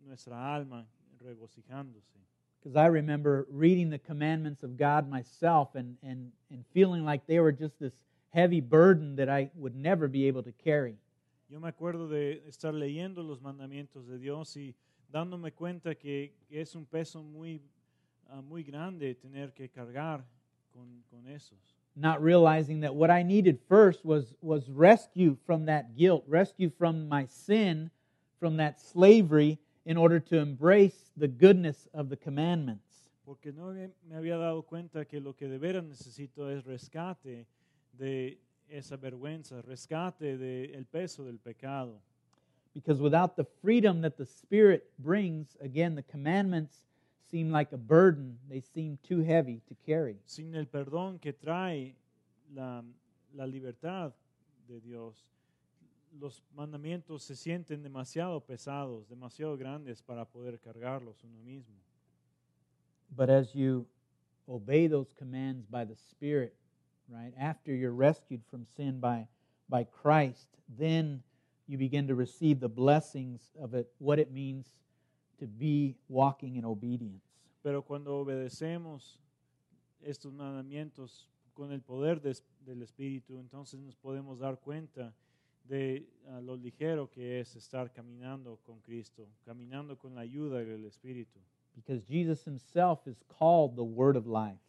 nuestra 0.06 0.54
alma 0.54 0.86
regocijándose. 1.20 2.18
Because 2.62 2.76
I 2.76 2.86
remember 2.88 3.46
reading 3.50 3.90
the 3.90 3.98
commandments 3.98 4.62
of 4.62 4.78
God 4.78 5.06
myself 5.08 5.74
and, 5.74 5.98
and, 6.02 6.32
and 6.50 6.64
feeling 6.72 7.04
like 7.04 7.26
they 7.26 7.40
were 7.40 7.52
just 7.52 7.78
this 7.78 7.92
heavy 8.30 8.62
burden 8.62 9.16
that 9.16 9.28
I 9.28 9.50
would 9.54 9.74
never 9.74 10.08
be 10.08 10.26
able 10.28 10.42
to 10.44 10.52
carry. 10.52 10.96
Yo 11.50 11.60
me 11.60 11.68
acuerdo 11.68 12.08
de 12.08 12.42
estar 12.48 12.72
leyendo 12.72 13.22
los 13.22 13.42
mandamientos 13.42 14.06
de 14.06 14.16
Dios 14.18 14.56
y 14.56 14.74
dándome 15.12 15.52
cuenta 15.52 15.94
que, 15.94 16.32
es 16.50 16.74
un 16.74 16.86
peso 16.86 17.22
muy, 17.22 17.60
ah, 18.28 18.40
muy 18.40 18.62
grande 18.64 19.14
tener 19.14 19.52
que 19.52 19.68
cargar 19.68 20.24
con, 20.72 21.04
con 21.10 21.26
esos. 21.28 21.58
Not 21.94 22.22
realizing 22.22 22.80
that 22.80 22.94
what 22.94 23.10
I 23.10 23.22
needed 23.22 23.60
first 23.68 24.04
was, 24.04 24.34
was 24.40 24.70
rescue 24.70 25.36
from 25.46 25.66
that 25.66 25.94
guilt, 25.94 26.24
rescue 26.26 26.70
from 26.70 27.08
my 27.08 27.26
sin, 27.26 27.90
from 28.40 28.56
that 28.56 28.80
slavery, 28.80 29.58
in 29.84 29.98
order 29.98 30.18
to 30.18 30.38
embrace 30.38 31.10
the 31.16 31.28
goodness 31.28 31.88
of 31.92 32.08
the 32.08 32.16
commandments. 32.16 33.10
Porque 33.26 33.52
no 33.52 33.72
me 33.72 34.16
había 34.16 34.38
dado 34.38 34.62
cuenta 34.62 35.04
que 35.04 35.20
lo 35.20 35.34
que 35.34 35.48
de 35.48 35.58
veras 35.58 35.84
necesito 35.84 36.50
es 36.50 36.64
rescate 36.64 37.46
de 37.92 38.38
esa 38.68 38.96
vergüenza, 38.96 39.60
rescate 39.62 40.38
del 40.38 40.86
peso 40.86 41.24
del 41.24 41.38
pecado. 41.38 42.00
Because 42.74 43.00
without 43.00 43.36
the 43.36 43.46
freedom 43.60 44.00
that 44.00 44.16
the 44.16 44.26
Spirit 44.26 44.84
brings, 44.98 45.56
again, 45.60 45.94
the 45.94 46.02
commandments 46.02 46.74
seem 47.30 47.50
like 47.50 47.72
a 47.72 47.76
burden. 47.76 48.38
They 48.48 48.60
seem 48.60 48.98
too 49.06 49.20
heavy 49.20 49.60
to 49.68 49.74
carry. 49.86 50.16
Sin 50.26 50.54
el 50.54 50.66
perdón 50.66 51.20
que 51.20 51.32
trae 51.32 51.94
la, 52.54 52.82
la 53.34 53.46
libertad 53.46 54.12
de 54.68 54.80
Dios, 54.80 55.24
los 56.20 56.42
mandamientos 56.54 57.22
se 57.22 57.34
sienten 57.34 57.82
demasiado 57.82 58.40
pesados, 58.40 59.08
demasiado 59.08 59.56
grandes 59.56 60.02
para 60.02 60.24
poder 60.24 60.58
cargarlos 60.60 61.16
uno 61.24 61.38
mismo. 61.42 61.76
But 63.14 63.30
as 63.30 63.54
you 63.54 63.86
obey 64.48 64.86
those 64.86 65.12
commands 65.18 65.66
by 65.66 65.84
the 65.84 65.96
Spirit, 66.10 66.54
right, 67.08 67.32
after 67.38 67.74
you're 67.74 67.92
rescued 67.92 68.42
from 68.50 68.66
sin 68.76 69.00
by, 69.00 69.26
by 69.68 69.84
Christ, 69.84 70.48
then 70.78 71.22
you 71.72 71.78
begin 71.78 72.06
to 72.06 72.14
receive 72.14 72.60
the 72.60 72.68
blessings 72.68 73.50
of 73.58 73.72
it, 73.74 73.88
what 73.98 74.18
it 74.18 74.30
means 74.30 74.70
to 75.38 75.46
be 75.46 75.96
walking 76.08 76.56
in 76.56 76.64
obedience. 76.66 77.24
Pero 77.62 77.82
cuando 77.82 78.18
obedecemos 78.22 79.18
estos 80.02 80.32
mandamientos 80.34 81.28
con 81.54 81.72
el 81.72 81.80
poder 81.80 82.20
des- 82.20 82.44
del 82.66 82.82
Espíritu, 82.82 83.38
entonces 83.38 83.80
nos 83.80 83.96
podemos 83.96 84.38
dar 84.38 84.58
cuenta 84.60 85.14
de 85.64 86.06
ah, 86.28 86.40
lo 86.42 86.56
ligero 86.56 87.08
que 87.08 87.40
es 87.40 87.56
estar 87.56 87.90
caminando 87.92 88.58
con 88.66 88.80
Cristo, 88.80 89.26
caminando 89.44 89.96
con 89.96 90.14
la 90.14 90.20
ayuda 90.22 90.58
del 90.58 90.84
Espíritu. 90.84 91.40
Because 91.74 92.04
Jesus 92.06 92.44
himself 92.44 93.06
is 93.06 93.24
called 93.38 93.76
the 93.76 93.82
Word 93.84 94.16
of 94.16 94.26
life. 94.26 94.60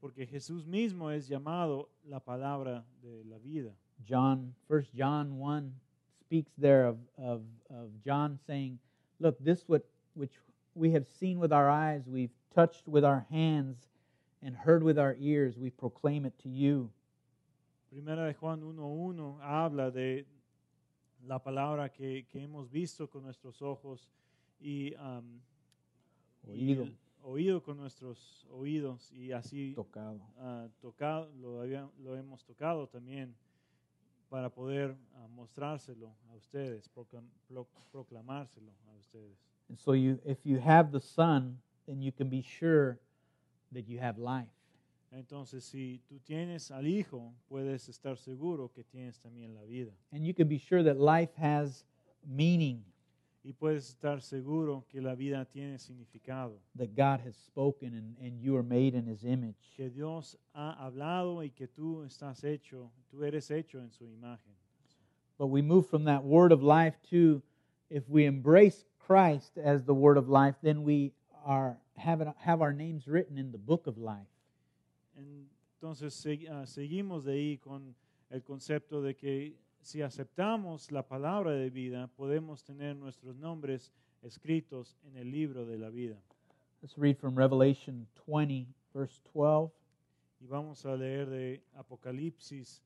Porque 0.00 0.26
Jesús 0.26 0.66
mismo 0.66 1.10
es 1.10 1.28
llamado 1.28 1.88
la 2.04 2.20
palabra 2.20 2.84
de 3.00 3.24
la 3.24 3.38
vida. 3.38 3.72
John, 4.06 4.54
First 4.66 4.90
John 4.94 5.40
1 5.40 5.72
speaks 6.32 6.52
there 6.56 6.86
of, 6.86 6.96
of, 7.18 7.42
of 7.68 7.90
John 8.02 8.38
saying, 8.46 8.78
Look, 9.20 9.36
this 9.38 9.64
what 9.66 9.82
which 10.14 10.32
we 10.74 10.90
have 10.92 11.06
seen 11.06 11.38
with 11.38 11.52
our 11.52 11.68
eyes, 11.68 12.02
we've 12.06 12.32
touched 12.54 12.88
with 12.88 13.04
our 13.04 13.26
hands, 13.30 13.76
and 14.42 14.56
heard 14.56 14.82
with 14.82 14.98
our 14.98 15.14
ears, 15.20 15.58
we 15.58 15.68
proclaim 15.70 16.24
it 16.24 16.32
to 16.42 16.48
you. 16.48 16.90
Primera 17.92 18.26
de 18.28 18.32
Juan 18.34 18.62
1.1 18.62 19.40
habla 19.42 19.90
de 19.90 20.24
la 21.28 21.38
palabra 21.38 21.90
que, 21.90 22.24
que 22.32 22.40
hemos 22.40 22.70
visto 22.70 23.06
con 23.08 23.22
nuestros 23.24 23.60
ojos 23.60 24.08
y, 24.58 24.94
y 24.94 26.50
Oído. 26.50 26.82
el- 26.84 26.96
oído 27.24 27.62
con 27.62 27.76
nuestros 27.76 28.46
oídos 28.50 29.12
y 29.12 29.32
así 29.32 29.74
Tocado. 29.74 30.18
ah, 30.38 30.66
tocado, 30.80 31.30
lo, 31.40 31.60
había- 31.60 31.88
lo 32.02 32.16
hemos 32.16 32.42
tocado 32.44 32.88
también 32.88 33.34
para 34.32 34.48
poder 34.48 34.96
ah, 35.14 35.28
mostrárselo 35.28 36.10
a 36.30 36.34
ustedes, 36.34 36.88
proclamárselo 37.92 38.72
a 38.86 38.92
ustedes. 38.98 39.36
And 39.68 39.78
so 39.78 39.92
you 39.92 40.18
if 40.24 40.38
you 40.46 40.58
have 40.58 40.90
the 40.90 41.00
Son, 41.00 41.58
then 41.86 42.00
you 42.00 42.12
can 42.12 42.30
be 42.30 42.40
sure 42.40 42.98
that 43.72 43.86
you 43.86 44.00
have 44.00 44.18
life. 44.18 44.48
Entonces, 45.12 45.64
si 45.64 46.00
tú 46.08 46.18
tienes 46.20 46.70
al 46.70 46.86
Hijo, 46.86 47.34
puedes 47.46 47.90
estar 47.90 48.16
seguro 48.16 48.70
que 48.72 48.82
tienes 48.84 49.20
también 49.20 49.52
la 49.52 49.64
vida. 49.64 49.92
And 50.12 50.24
you 50.24 50.32
can 50.32 50.48
be 50.48 50.58
sure 50.58 50.82
that 50.82 50.96
life 50.96 51.34
has 51.36 51.84
meaning 52.26 52.82
Y 53.44 53.52
puedes 53.52 53.88
estar 53.88 54.22
seguro 54.22 54.84
que 54.88 55.00
la 55.00 55.16
vida 55.16 55.44
tiene 55.44 55.78
significado, 55.78 56.60
that 56.76 56.94
God 56.94 57.20
has 57.26 57.36
spoken 57.36 57.92
and, 57.94 58.16
and 58.18 58.40
you 58.40 58.56
are 58.56 58.62
made 58.62 58.94
in 58.94 59.04
his 59.06 59.24
image. 59.24 59.56
que 59.76 59.90
Dios 59.90 60.36
ha 60.54 60.76
hablado 60.78 61.42
y 61.42 61.50
que 61.50 61.66
tú 61.66 62.04
estás 62.04 62.44
hecho, 62.44 62.92
tú 63.10 63.24
eres 63.24 63.50
hecho 63.50 63.80
en 63.80 63.90
su 63.90 64.04
imagen. 64.04 64.54
But 65.38 65.48
we 65.48 65.60
move 65.60 65.88
from 65.88 66.04
that 66.04 66.22
word 66.22 66.52
of 66.52 66.62
life 66.62 66.94
to 67.10 67.42
if 67.90 68.08
we 68.08 68.26
embrace 68.26 68.84
Christ 69.06 69.58
as 69.58 69.84
the 69.84 69.94
word 69.94 70.16
of 70.16 70.28
life, 70.28 70.54
then 70.62 70.84
we 70.84 71.12
are 71.44 71.76
have, 71.96 72.20
it, 72.20 72.28
have 72.38 72.62
our 72.62 72.72
names 72.72 73.06
written 73.06 73.38
in 73.38 73.50
the 73.50 73.58
book 73.58 73.86
of 73.86 73.98
life. 73.98 74.28
Entonces 75.18 76.48
ah, 76.48 76.64
seguimos 76.64 77.24
de 77.24 77.32
ahí 77.32 77.60
con 77.60 77.94
el 78.30 78.40
concepto 78.42 79.02
de 79.02 79.14
que 79.14 79.56
si 79.82 80.00
aceptamos 80.00 80.90
la 80.90 81.02
palabra 81.02 81.50
de 81.52 81.68
vida, 81.68 82.06
podemos 82.16 82.62
tener 82.62 82.96
nuestros 82.96 83.36
nombres 83.36 83.92
escritos 84.22 84.96
en 85.04 85.16
el 85.16 85.30
libro 85.30 85.66
de 85.66 85.76
la 85.76 85.90
vida. 85.90 86.16
Let's 86.80 86.96
read 86.96 87.18
from 87.18 87.36
Revelation 87.36 88.06
20, 88.26 88.66
verse 88.94 89.20
12. 89.34 89.72
Y 90.40 90.46
vamos 90.46 90.84
a 90.86 90.96
leer 90.96 91.28
de 91.28 91.62
Apocalipsis 91.74 92.80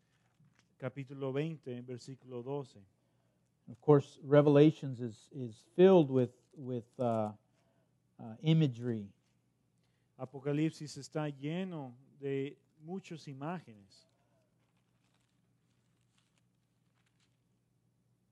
capítulo 0.78 1.32
20, 1.32 1.82
versículo 1.82 2.42
12. 2.42 2.80
Of 3.70 3.80
course, 3.80 4.18
Revelations 4.22 5.00
is, 5.00 5.28
is 5.32 5.64
filled 5.74 6.10
with, 6.10 6.30
with 6.56 6.84
uh, 6.98 7.30
uh, 8.18 8.36
imagery. 8.42 9.06
Apocalipsis 10.18 10.96
está 10.96 11.28
lleno 11.28 11.94
de 12.20 12.56
muchas 12.84 13.28
imágenes. 13.28 14.06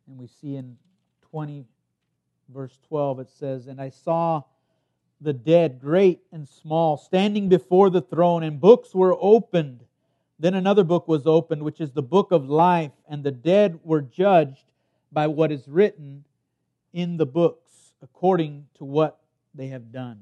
And 0.07 0.19
we 0.19 0.27
see 0.27 0.57
in 0.57 0.77
20, 1.31 1.65
verse 2.49 2.79
12, 2.89 3.21
it 3.21 3.31
says, 3.31 3.67
And 3.67 3.81
I 3.81 3.91
saw 3.91 4.43
the 5.21 5.33
dead, 5.33 5.81
great 5.81 6.21
and 6.33 6.49
small, 6.49 6.97
standing 6.97 7.49
before 7.49 7.91
the 7.91 8.03
throne, 8.03 8.43
and 8.43 8.61
books 8.61 8.95
were 8.95 9.17
opened. 9.19 9.85
Then 10.39 10.55
another 10.55 10.85
book 10.85 11.09
was 11.09 11.27
opened, 11.27 11.63
which 11.63 11.81
is 11.81 11.93
the 11.93 12.03
book 12.03 12.33
of 12.33 12.49
life, 12.49 12.93
and 13.09 13.25
the 13.25 13.31
dead 13.31 13.79
were 13.83 14.03
judged 14.03 14.65
by 15.11 15.27
what 15.27 15.53
is 15.53 15.69
written 15.69 16.25
in 16.93 17.17
the 17.17 17.27
books, 17.27 17.93
according 18.03 18.67
to 18.75 18.85
what 18.85 19.21
they 19.55 19.69
have 19.69 19.93
done. 19.93 20.19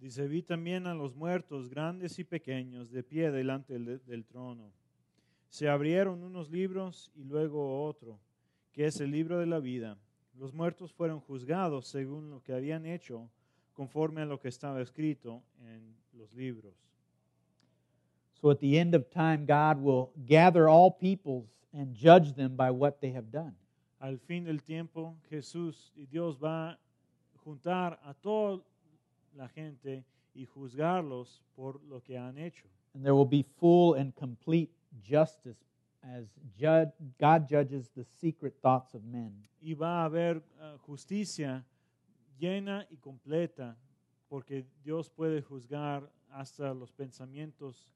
Dice, 0.00 0.26
vi 0.26 0.42
también 0.42 0.86
a 0.86 0.94
los 0.94 1.14
muertos, 1.14 1.68
grandes 1.68 2.18
y 2.18 2.24
pequeños, 2.24 2.90
de 2.90 3.02
pie 3.02 3.30
delante 3.30 3.74
del, 3.74 4.00
del 4.06 4.24
trono. 4.24 4.72
Se 5.50 5.68
abrieron 5.68 6.22
unos 6.22 6.48
libros 6.50 7.10
y 7.14 7.24
luego 7.24 7.84
otro, 7.84 8.18
que 8.72 8.86
es 8.86 9.00
el 9.00 9.10
libro 9.10 9.38
de 9.38 9.46
la 9.46 9.58
vida. 9.58 9.98
Los 10.38 10.54
muertos 10.54 10.92
fueron 10.92 11.20
juzgados 11.20 11.86
según 11.86 12.30
lo 12.30 12.42
que 12.42 12.52
habían 12.52 12.86
hecho, 12.86 13.28
conforme 13.74 14.22
a 14.22 14.26
lo 14.26 14.38
que 14.38 14.48
estaba 14.48 14.80
escrito 14.80 15.42
en 15.60 15.94
los 16.12 16.34
libros. 16.34 16.74
So 18.40 18.50
at 18.50 18.58
the 18.58 18.78
end 18.78 18.94
of 18.94 19.10
time, 19.10 19.44
God 19.44 19.82
will 19.82 20.12
gather 20.26 20.66
all 20.66 20.90
peoples 20.90 21.46
and 21.72 21.94
judge 21.94 22.34
them 22.34 22.56
by 22.56 22.70
what 22.70 23.00
they 23.00 23.12
have 23.12 23.30
done. 23.30 23.54
Al 23.98 24.18
fin 24.18 24.44
del 24.44 24.62
tiempo, 24.62 25.14
Jesús 25.28 25.92
y 25.94 26.06
Dios 26.06 26.38
va 26.38 26.70
a 26.70 26.78
juntar 27.44 28.00
a 28.02 28.14
todas 28.14 28.62
la 29.36 29.48
gente 29.48 30.04
y 30.34 30.46
juzgarlos 30.46 31.42
por 31.54 31.82
lo 31.84 32.00
que 32.02 32.16
han 32.16 32.38
hecho. 32.38 32.66
And 32.94 33.04
there 33.04 33.14
will 33.14 33.28
be 33.28 33.42
full 33.42 33.94
and 33.94 34.14
complete 34.14 34.70
justice 35.02 35.58
as 36.02 36.26
judge, 36.58 36.90
God 37.18 37.48
judges 37.48 37.90
the 37.94 38.04
secret 38.20 38.54
thoughts 38.62 38.94
of 38.94 39.04
men. 39.04 39.32
Y 39.60 39.74
va 39.74 40.02
a 40.02 40.04
haber 40.04 40.42
ah, 40.60 40.76
justicia 40.86 41.64
llena 42.38 42.86
y 42.90 42.96
completa 42.96 43.76
porque 44.28 44.64
Dios 44.82 45.10
puede 45.10 45.42
juzgar 45.42 46.10
hasta 46.30 46.72
los 46.72 46.92
pensamientos 46.92 47.88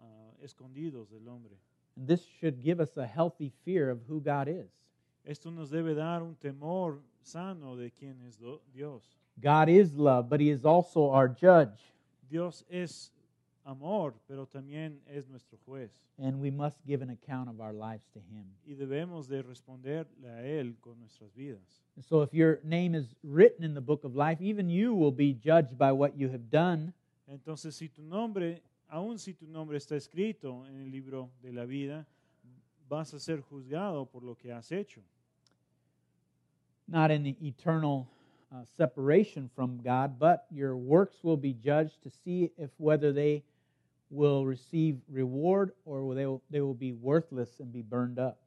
ah, 0.00 0.32
escondidos 0.42 1.10
del 1.10 1.28
hombre. 1.28 1.56
And 1.96 2.08
this 2.08 2.24
should 2.40 2.60
give 2.60 2.80
us 2.80 2.96
a 2.96 3.06
healthy 3.06 3.52
fear 3.64 3.90
of 3.90 4.00
who 4.08 4.20
God 4.20 4.48
is. 4.48 4.70
Esto 5.24 5.50
nos 5.50 5.70
debe 5.70 5.94
dar 5.94 6.22
un 6.22 6.36
temor 6.36 7.00
sano 7.22 7.76
de 7.76 7.90
quién 7.90 8.20
es 8.26 8.38
Dios. 8.72 9.02
God 9.40 9.68
is 9.68 9.94
love, 9.94 10.28
but 10.28 10.40
He 10.40 10.50
is 10.50 10.64
also 10.64 11.10
our 11.10 11.28
judge, 11.28 11.94
Dios 12.28 12.64
es 12.70 13.10
amor, 13.64 14.14
pero 14.26 14.46
también 14.46 15.00
es 15.06 15.28
nuestro 15.28 15.58
juez. 15.66 15.90
and 16.18 16.40
we 16.40 16.50
must 16.50 16.78
give 16.86 17.02
an 17.02 17.10
account 17.10 17.48
of 17.48 17.60
our 17.60 17.72
lives 17.72 18.06
to 18.12 18.20
Him. 18.20 18.44
Y 18.66 18.74
debemos 18.74 19.28
de 19.28 19.42
responderle 19.42 20.28
a 20.28 20.42
Él 20.42 20.76
con 20.80 20.98
nuestras 21.00 21.34
vidas. 21.34 21.82
And 21.96 22.04
so, 22.04 22.22
if 22.22 22.32
your 22.32 22.60
name 22.62 22.94
is 22.94 23.14
written 23.22 23.64
in 23.64 23.74
the 23.74 23.80
book 23.80 24.04
of 24.04 24.14
life, 24.14 24.40
even 24.40 24.68
you 24.68 24.94
will 24.94 25.12
be 25.12 25.32
judged 25.32 25.76
by 25.76 25.92
what 25.92 26.16
you 26.16 26.28
have 26.28 26.50
done. 26.50 26.92
Entonces, 27.28 27.74
si 27.74 27.88
tu 27.88 28.02
nombre, 28.02 28.60
aun 28.90 29.18
si 29.18 29.32
tu 29.32 29.46
nombre 29.46 29.76
está 29.76 29.96
escrito 29.96 30.64
en 30.68 30.82
el 30.82 30.90
libro 30.90 31.30
de 31.42 31.52
la 31.52 31.64
vida, 31.64 32.06
vas 32.88 33.12
a 33.14 33.18
ser 33.18 33.40
juzgado 33.40 34.06
por 34.06 34.22
lo 34.22 34.36
que 34.36 34.52
has 34.52 34.70
hecho. 34.70 35.00
not 36.86 37.10
in 37.10 37.22
the 37.22 37.36
eternal 37.40 38.08
uh, 38.52 38.58
separation 38.76 39.50
from 39.54 39.80
God, 39.82 40.18
but 40.18 40.46
your 40.50 40.76
works 40.76 41.16
will 41.22 41.36
be 41.36 41.52
judged 41.52 42.02
to 42.02 42.10
see 42.10 42.50
if 42.58 42.70
whether 42.76 43.12
they 43.12 43.42
will 44.14 44.46
receive 44.46 45.00
reward 45.08 45.72
or 45.84 46.14
they 46.14 46.26
will, 46.26 46.42
they 46.50 46.60
will 46.60 46.74
be 46.74 46.92
worthless 46.92 47.60
and 47.60 47.72
be 47.72 47.82
burned 47.82 48.18
up. 48.18 48.38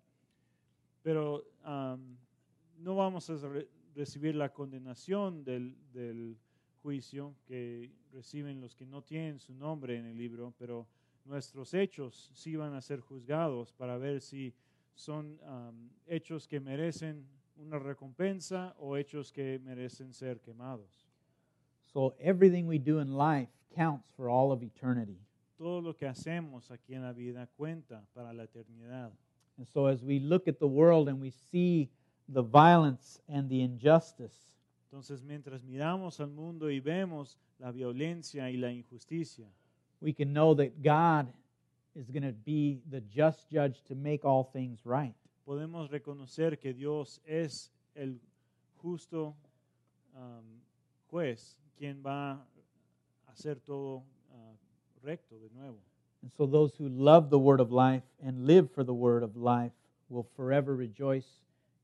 Pero 1.03 1.43
am, 1.65 2.17
no 2.79 2.95
vamos 2.95 3.29
a 3.29 3.35
re- 3.35 3.67
recibir 3.95 4.35
la 4.35 4.49
condenación 4.49 5.43
del, 5.43 5.75
del 5.93 6.37
juicio 6.81 7.35
que 7.45 7.91
reciben 8.13 8.61
los 8.61 8.75
que 8.75 8.85
no 8.85 9.01
tienen 9.01 9.39
su 9.39 9.53
nombre 9.53 9.97
en 9.97 10.05
el 10.05 10.17
libro, 10.17 10.53
pero 10.57 10.87
nuestros 11.25 11.73
hechos 11.73 12.31
sí 12.33 12.55
van 12.55 12.73
a 12.73 12.81
ser 12.81 13.01
juzgados 13.01 13.73
para 13.73 13.97
ver 13.97 14.21
si 14.21 14.53
son 14.95 15.37
am, 15.45 15.89
hechos 16.07 16.47
que 16.47 16.59
merecen 16.59 17.25
una 17.57 17.77
recompensa 17.79 18.73
o 18.79 18.95
hechos 18.95 19.31
que 19.31 19.59
merecen 19.59 20.13
ser 20.13 20.39
quemados. 20.39 21.07
So 21.85 22.15
everything 22.19 22.67
we 22.67 22.79
do 22.79 22.99
in 22.99 23.17
life 23.17 23.49
counts 23.75 24.11
for 24.15 24.29
all 24.29 24.51
of 24.51 24.63
eternity. 24.63 25.26
Todo 25.57 25.81
lo 25.81 25.95
que 25.95 26.07
hacemos 26.07 26.69
aquí 26.71 26.93
en 26.93 27.01
la 27.01 27.13
vida 27.13 27.47
cuenta 27.57 28.05
para 28.13 28.31
la 28.33 28.43
eternidad. 28.43 29.11
And 29.57 29.67
so 29.67 29.87
as 29.87 30.03
we 30.03 30.19
look 30.19 30.47
at 30.47 30.59
the 30.59 30.67
world 30.67 31.09
and 31.09 31.19
we 31.19 31.31
see 31.31 31.89
the 32.29 32.43
violence 32.43 33.19
and 33.27 33.49
the 33.49 33.61
injustice, 33.61 34.53
Entonces, 34.89 35.21
mientras 35.21 35.63
miramos 35.63 36.19
al 36.19 36.29
mundo 36.29 36.71
y 36.71 36.79
vemos 36.79 37.37
la 37.59 37.71
violencia 37.71 38.49
y 38.49 38.57
la 38.57 38.71
injusticia, 38.71 39.47
we 39.99 40.13
can 40.13 40.31
know 40.31 40.55
that 40.55 40.81
God 40.81 41.27
is 41.93 42.09
going 42.09 42.23
to 42.23 42.33
be 42.45 42.79
the 42.89 43.01
just 43.01 43.49
judge 43.51 43.83
to 43.83 43.95
make 43.95 44.23
all 44.23 44.43
things 44.43 44.85
right. 44.85 45.13
podemos 45.47 45.89
reconocer 45.89 46.59
que 46.59 46.73
Dios 46.73 47.21
es 47.25 47.71
el 47.95 48.19
justo 48.81 49.33
um, 50.13 50.61
juez, 51.09 51.57
quien 51.77 52.03
va 52.05 52.33
a 52.33 52.45
hacer 53.31 53.59
todo 53.61 54.03
uh, 55.07 55.09
recto 55.09 55.35
de 55.37 55.49
nuevo. 55.55 55.77
And 56.21 56.31
so 56.35 56.45
those 56.45 56.75
who 56.75 56.89
love 56.89 57.29
the 57.29 57.39
word 57.39 57.59
of 57.59 57.71
life 57.71 58.03
and 58.23 58.45
live 58.45 58.71
for 58.71 58.83
the 58.83 58.93
word 58.93 59.23
of 59.23 59.35
life 59.35 59.71
will 60.09 60.27
forever 60.35 60.75
rejoice 60.75 61.27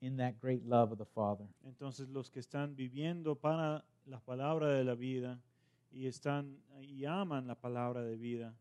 in 0.02 0.18
that 0.18 0.40
great 0.40 0.66
love 0.68 0.92
of 0.92 0.98
the 0.98 1.06
Father. 1.06 1.46
Entonces 1.66 2.10
los 2.10 2.30
que 2.30 2.42
están 2.42 2.76
viviendo 2.76 3.36
para 3.36 3.84
la 4.06 4.20
palabra 4.20 4.74
de 4.74 4.84
la 4.84 4.96
vida 4.96 5.40
y 5.92 6.08
están 6.08 6.58
y 6.82 7.06
aman 7.06 7.48
la 7.48 7.56
palabra 7.56 8.02
de 8.04 8.18
vida 8.18 8.54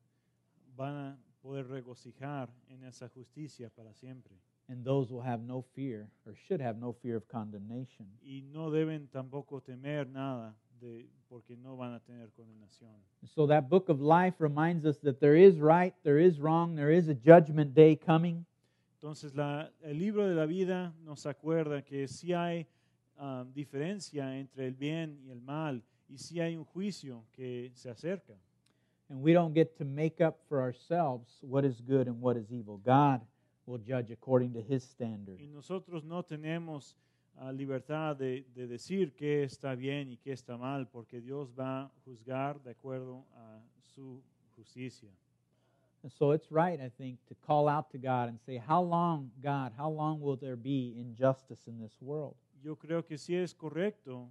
van 0.77 0.95
a 0.95 1.19
poder 1.43 1.67
regocijar 1.69 2.49
en 2.69 2.85
esa 2.85 3.09
justicia 3.09 3.71
para 3.71 3.93
siempre 3.95 4.37
And 4.69 4.85
those 4.85 5.11
will 5.13 5.23
have 5.23 5.43
no 5.43 5.63
fear, 5.75 6.09
or 6.25 6.35
should 6.47 6.61
have 6.61 6.79
no 6.79 6.93
fear 6.93 7.17
of 7.17 7.27
condemnation. 7.27 8.07
y 8.23 8.43
no 8.53 8.71
deben 8.71 9.09
tampoco 9.09 9.61
temer 9.61 10.09
nada 10.09 10.55
de 10.83 11.09
porque 11.29 11.57
no 11.57 11.77
van 11.77 11.95
a 11.95 12.01
tener 12.01 12.31
condenación. 12.33 12.93
So 13.25 13.47
that 13.47 13.69
book 13.71 13.89
of 13.89 14.01
life 14.01 14.35
reminds 14.39 14.85
us 14.85 14.99
that 15.01 15.19
there 15.21 15.37
is 15.37 15.59
right, 15.59 15.95
there 16.03 16.19
is 16.19 16.39
wrong, 16.39 16.75
there 16.75 16.91
is 16.91 17.09
a 17.09 17.15
judgment 17.15 17.73
day 17.75 17.97
coming. 17.97 18.45
Entonces, 19.01 19.35
la- 19.35 19.71
el 19.83 19.99
libro 19.99 20.29
de 20.29 20.35
la 20.35 20.45
vida 20.47 20.93
nos 21.05 21.25
acuerda 21.27 21.83
que 21.83 22.07
sí 22.07 22.33
hay 22.35 22.67
ah, 23.17 23.45
diferencia 23.55 24.37
entre 24.39 24.67
el 24.67 24.75
bien 24.75 25.19
y 25.25 25.31
el 25.31 25.41
mal, 25.41 25.83
y 26.09 26.19
sí 26.19 26.41
hay 26.41 26.57
un 26.57 26.65
juicio 26.65 27.25
que 27.33 27.71
se 27.75 27.89
acerca. 27.89 28.35
And 29.09 29.23
we 29.23 29.33
don't 29.33 29.55
get 29.55 29.77
to 29.79 29.85
make 29.85 30.21
up 30.21 30.39
for 30.49 30.61
ourselves 30.61 31.39
what 31.43 31.65
is 31.65 31.81
good 31.81 32.07
and 32.09 32.21
what 32.21 32.37
is 32.37 32.51
evil. 32.53 32.79
God 32.85 33.21
will 33.67 33.79
judge 33.79 34.11
according 34.11 34.53
to 34.55 34.61
his 34.61 34.83
standard. 34.85 35.39
Y 35.41 35.47
nosotros 35.47 36.05
no 36.05 36.23
tenemos 36.25 36.97
libertad 37.53 38.17
de, 38.17 38.47
de 38.55 38.67
decir 38.67 39.15
qué 39.15 39.43
está 39.43 39.75
bien 39.75 40.11
y 40.11 40.17
qué 40.17 40.33
está 40.33 40.57
mal, 40.57 40.89
porque 40.89 41.21
Dios 41.21 41.53
va 41.59 41.83
a 41.83 41.91
juzgar 42.05 42.63
de 42.63 42.71
acuerdo 42.71 43.25
a 43.35 43.61
su 43.95 44.23
justicia. 44.57 45.11
And 46.03 46.11
so 46.11 46.33
it's 46.33 46.51
right, 46.51 46.81
I 46.81 46.89
think, 46.89 47.19
to 47.29 47.35
call 47.47 47.69
out 47.69 47.91
to 47.93 47.99
God 47.99 48.29
and 48.29 48.39
say, 48.41 48.57
How 48.57 48.83
long, 48.83 49.31
God, 49.41 49.73
how 49.77 49.89
long 49.89 50.21
will 50.21 50.37
there 50.37 50.57
be 50.57 50.95
injustice 50.99 51.69
in 51.69 51.79
this 51.79 51.97
world? 52.01 52.35
Yo 52.63 52.77
creo 52.77 53.07
que 53.07 53.17
sí 53.17 53.37
es 53.37 53.55
correcto 53.55 54.29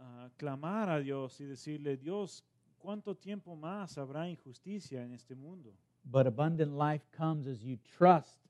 ah, 0.00 0.28
clamar 0.38 0.88
a 0.88 1.00
Dios 1.00 1.38
y 1.40 1.44
decirle, 1.44 1.98
Dios, 1.98 2.42
¿cuánto 2.78 3.14
tiempo 3.14 3.54
más 3.56 3.98
habrá 3.98 4.28
injusticia 4.28 5.02
en 5.02 5.12
este 5.12 5.34
mundo? 5.34 5.72
But 6.04 6.26
abundant 6.26 6.72
life 6.72 7.02
comes 7.12 7.46
as 7.46 7.62
you 7.62 7.78
trust 7.96 8.40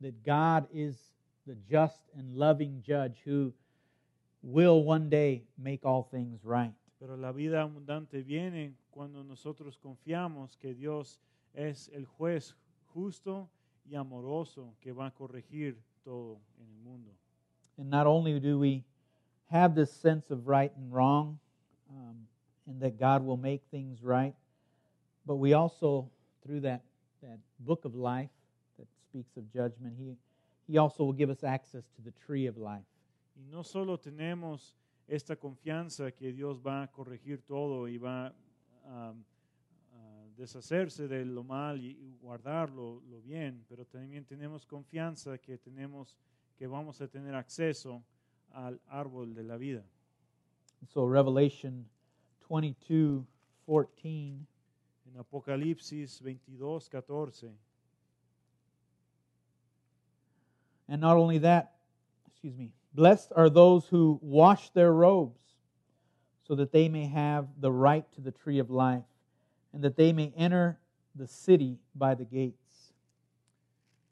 that 0.00 0.24
God 0.24 0.68
is 0.72 1.12
the 1.48 1.56
just 1.68 2.02
and 2.14 2.36
loving 2.36 2.82
judge 2.86 3.16
who 3.24 3.52
will 4.42 4.84
one 4.84 5.08
day 5.08 5.42
make 5.56 5.84
all 5.84 6.06
things 6.10 6.44
right. 6.44 6.74
Pero 7.00 7.16
la 7.16 7.32
vida 7.32 7.62
abundante 7.62 8.22
viene 8.22 8.74
cuando 8.90 9.22
nosotros 9.22 9.78
confiamos 9.78 10.58
que 10.60 10.74
Dios 10.74 11.18
es 11.54 11.90
el 11.94 12.04
juez 12.04 12.54
justo 12.92 13.48
y 13.90 13.94
amoroso 13.96 14.74
que 14.80 14.92
va 14.92 15.06
a 15.06 15.10
corregir 15.10 15.78
todo 16.04 16.38
en 16.60 16.68
el 16.68 16.80
mundo. 16.84 17.10
And 17.78 17.88
not 17.88 18.06
only 18.06 18.38
do 18.40 18.58
we 18.58 18.84
have 19.50 19.74
this 19.74 19.90
sense 19.90 20.30
of 20.30 20.46
right 20.46 20.72
and 20.76 20.92
wrong, 20.92 21.38
um, 21.90 22.26
and 22.66 22.80
that 22.82 22.98
God 22.98 23.24
will 23.24 23.38
make 23.38 23.62
things 23.70 24.02
right, 24.02 24.34
but 25.24 25.36
we 25.36 25.54
also, 25.54 26.10
through 26.44 26.60
that, 26.60 26.82
that 27.22 27.38
book 27.60 27.86
of 27.86 27.94
life 27.94 28.30
that 28.78 28.86
speaks 29.08 29.36
of 29.36 29.50
judgment, 29.50 29.94
he, 29.96 30.16
he 30.68 30.78
also 30.78 31.04
will 31.04 31.16
give 31.16 31.30
us 31.30 31.42
access 31.42 31.88
to 31.96 32.02
the 32.02 32.12
tree 32.12 32.46
of 32.46 32.58
life. 32.58 32.86
Y 33.34 33.46
no 33.50 33.62
solo 33.62 33.98
tenemos 33.98 34.74
esta 35.06 35.36
confianza 35.36 36.12
que 36.12 36.32
Dios 36.32 36.60
va 36.60 36.82
a 36.82 36.88
corregir 36.88 37.42
todo 37.46 37.88
y 37.88 37.96
va 37.96 38.26
a, 38.84 39.10
a 39.10 39.14
deshacerse 40.36 41.08
de 41.08 41.24
lo 41.24 41.42
mal 41.42 41.80
y 41.80 41.96
y 42.18 42.18
guardar 42.20 42.70
lo, 42.70 43.00
bien, 43.22 43.64
pero 43.68 43.84
también 43.84 44.24
tenemos 44.24 44.66
confianza 44.66 45.38
que 45.38 45.58
tenemos 45.58 46.16
que 46.56 46.66
vamos 46.66 47.00
a 47.00 47.08
tener 47.08 47.34
acceso 47.34 48.02
al 48.50 48.80
árbol 48.88 49.34
de 49.34 49.44
la 49.44 49.56
vida. 49.56 49.84
So 50.86 51.08
Revelation 51.08 51.88
22, 52.48 53.26
14 53.66 54.46
En 55.06 55.16
Apocalipsis 55.16 56.20
22, 56.22 56.88
And 60.88 61.00
not 61.00 61.16
only 61.16 61.38
that, 61.38 61.72
excuse 62.26 62.56
me, 62.56 62.72
blessed 62.94 63.32
are 63.36 63.50
those 63.50 63.86
who 63.86 64.18
wash 64.22 64.70
their 64.70 64.92
robes, 64.92 65.42
so 66.46 66.54
that 66.54 66.72
they 66.72 66.88
may 66.88 67.06
have 67.06 67.46
the 67.60 67.70
right 67.70 68.10
to 68.14 68.22
the 68.22 68.32
tree 68.32 68.58
of 68.58 68.70
life, 68.70 69.04
and 69.72 69.82
that 69.84 69.96
they 69.96 70.12
may 70.12 70.32
enter 70.36 70.78
the 71.14 71.26
city 71.26 71.78
by 71.94 72.14
the 72.14 72.24
gates. 72.24 72.92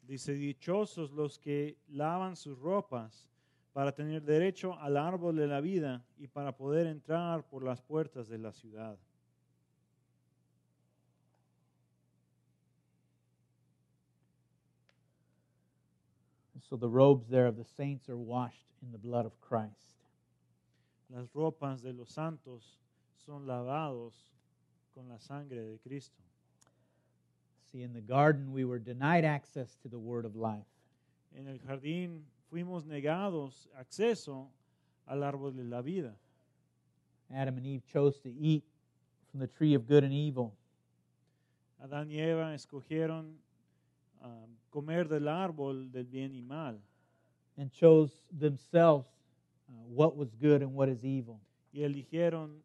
Dice, 0.07 0.29
dichosos 0.29 1.13
los 1.13 1.39
que 1.39 1.77
lavan 1.93 2.37
sus 2.37 2.59
ropas 2.59 3.27
para 3.73 3.93
tener 3.93 4.23
derecho 4.23 4.79
al 4.81 4.97
árbol 4.97 5.37
de 5.37 5.47
la 5.47 5.61
vida 5.61 6.05
y 6.19 6.29
para 6.29 6.53
poder 6.53 6.87
entrar 6.87 7.43
por 7.49 7.63
las 7.63 7.81
puertas 7.81 8.29
de 8.29 8.39
la 8.39 8.53
ciudad. 8.53 8.97
So 16.69 16.77
the 16.77 16.89
robes 16.89 17.29
there 17.29 17.47
of 17.47 17.57
the 17.57 17.65
saints 17.65 18.09
are 18.09 18.17
washed 18.17 18.67
in 18.83 18.91
the 18.93 18.99
blood 18.99 19.27
of 19.27 19.41
Christ. 19.41 19.93
Las 21.11 21.29
ropas 21.35 21.83
de 21.83 21.93
los 21.93 22.11
santos 22.11 22.79
son 23.25 23.47
lavados 23.47 24.15
con 24.95 25.09
la 25.09 25.19
sangre 25.19 25.57
de 25.57 25.79
Cristo. 25.87 26.23
See, 27.71 27.83
in 27.83 27.93
the 27.93 28.01
garden, 28.01 28.53
we 28.53 28.65
were 28.65 28.79
denied 28.79 29.25
access 29.25 29.77
to 29.83 29.89
the 29.89 29.99
word 29.99 30.25
of 30.25 30.35
life. 30.35 30.67
En 31.37 31.47
el 31.49 31.59
jardín 31.59 32.23
fuimos 32.51 32.85
negados 32.85 33.69
acceso 33.79 34.49
al 35.07 35.23
árbol 35.23 35.55
de 35.55 35.65
la 35.65 35.83
vida. 35.83 36.15
Adam 37.33 37.57
and 37.57 37.67
Eve 37.67 37.83
chose 37.93 38.19
to 38.21 38.33
eat 38.39 38.65
from 39.31 39.41
the 39.41 39.47
tree 39.47 39.75
of 39.75 39.87
good 39.87 40.05
and 40.05 40.13
evil. 40.13 40.55
Adán 41.85 42.09
y 42.09 42.21
Eva 42.21 42.55
escogieron 42.55 43.35
um, 44.27 44.57
comer 44.71 45.09
del 45.09 45.29
árbol 45.29 45.91
del 45.91 46.07
bien 46.07 46.35
y 46.35 46.43
mal 46.43 46.81
and 47.57 47.71
chose 47.73 48.11
themselves 48.31 49.07
uh, 49.69 49.73
what 49.89 50.17
was 50.17 50.35
good 50.35 50.63
and 50.63 50.75
what 50.75 50.89
is 50.89 51.05
evil. 51.05 51.41
y 51.73 51.83
eligieron 51.83 52.63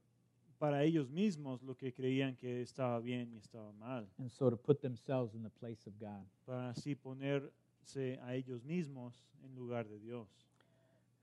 para 0.59 0.83
ellos 0.83 1.09
mismos 1.09 1.63
lo 1.63 1.75
que 1.75 1.91
creían 1.91 2.35
que 2.35 2.61
estaba 2.61 2.99
bien 2.99 3.31
y 3.33 3.37
estaba 3.37 3.71
mal, 3.73 4.07
And 4.19 4.29
so 4.29 4.49
to 4.49 4.57
put 4.57 4.81
themselves 4.81 5.33
in 5.33 5.41
the 5.41 5.49
place 5.49 5.87
of 5.87 5.93
God. 5.99 6.23
para 6.45 6.69
así 6.69 6.95
ponerse 6.95 8.19
a 8.23 8.35
ellos 8.35 8.63
mismos 8.63 9.13
en 9.43 9.55
lugar 9.55 9.87
de 9.87 9.97
Dios. 9.99 10.27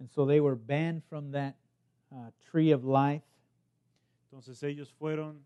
And 0.00 0.08
so 0.08 0.26
they 0.26 0.40
were 0.40 0.56
banned 0.56 1.02
from 1.04 1.32
that 1.32 1.56
uh, 2.12 2.30
tree 2.50 2.72
of 2.72 2.84
life. 2.84 3.24
Entonces 4.24 4.62
ellos 4.62 4.92
fueron 4.92 5.42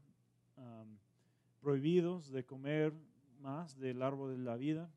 um, 0.56 0.98
prohibidos 1.60 2.30
de 2.30 2.42
comer 2.44 2.92
más 3.42 3.78
del 3.78 4.02
árbol 4.02 4.36
de 4.36 4.42
la 4.42 4.56
vida, 4.56 4.88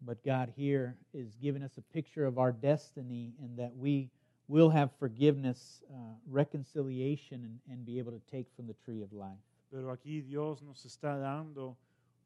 But 0.00 0.22
God 0.24 0.52
here 0.56 0.96
is 1.12 1.34
giving 1.40 1.64
us 1.64 1.76
a 1.76 1.82
picture 1.92 2.24
of 2.24 2.38
our 2.38 2.52
destiny 2.52 3.32
and 3.42 3.58
that 3.58 3.74
we 3.76 4.10
will 4.46 4.70
have 4.70 4.92
forgiveness, 4.96 5.82
uh, 5.90 5.94
reconciliation, 6.30 7.42
and, 7.44 7.58
and 7.68 7.84
be 7.84 7.98
able 7.98 8.12
to 8.12 8.20
take 8.30 8.46
from 8.54 8.68
the 8.68 8.74
tree 8.84 9.02
of 9.02 9.12
life. 9.12 9.40
pero 9.70 9.90
aquí 9.92 10.22
Dios 10.22 10.62
nos 10.62 10.84
está 10.86 11.18
dando 11.18 11.76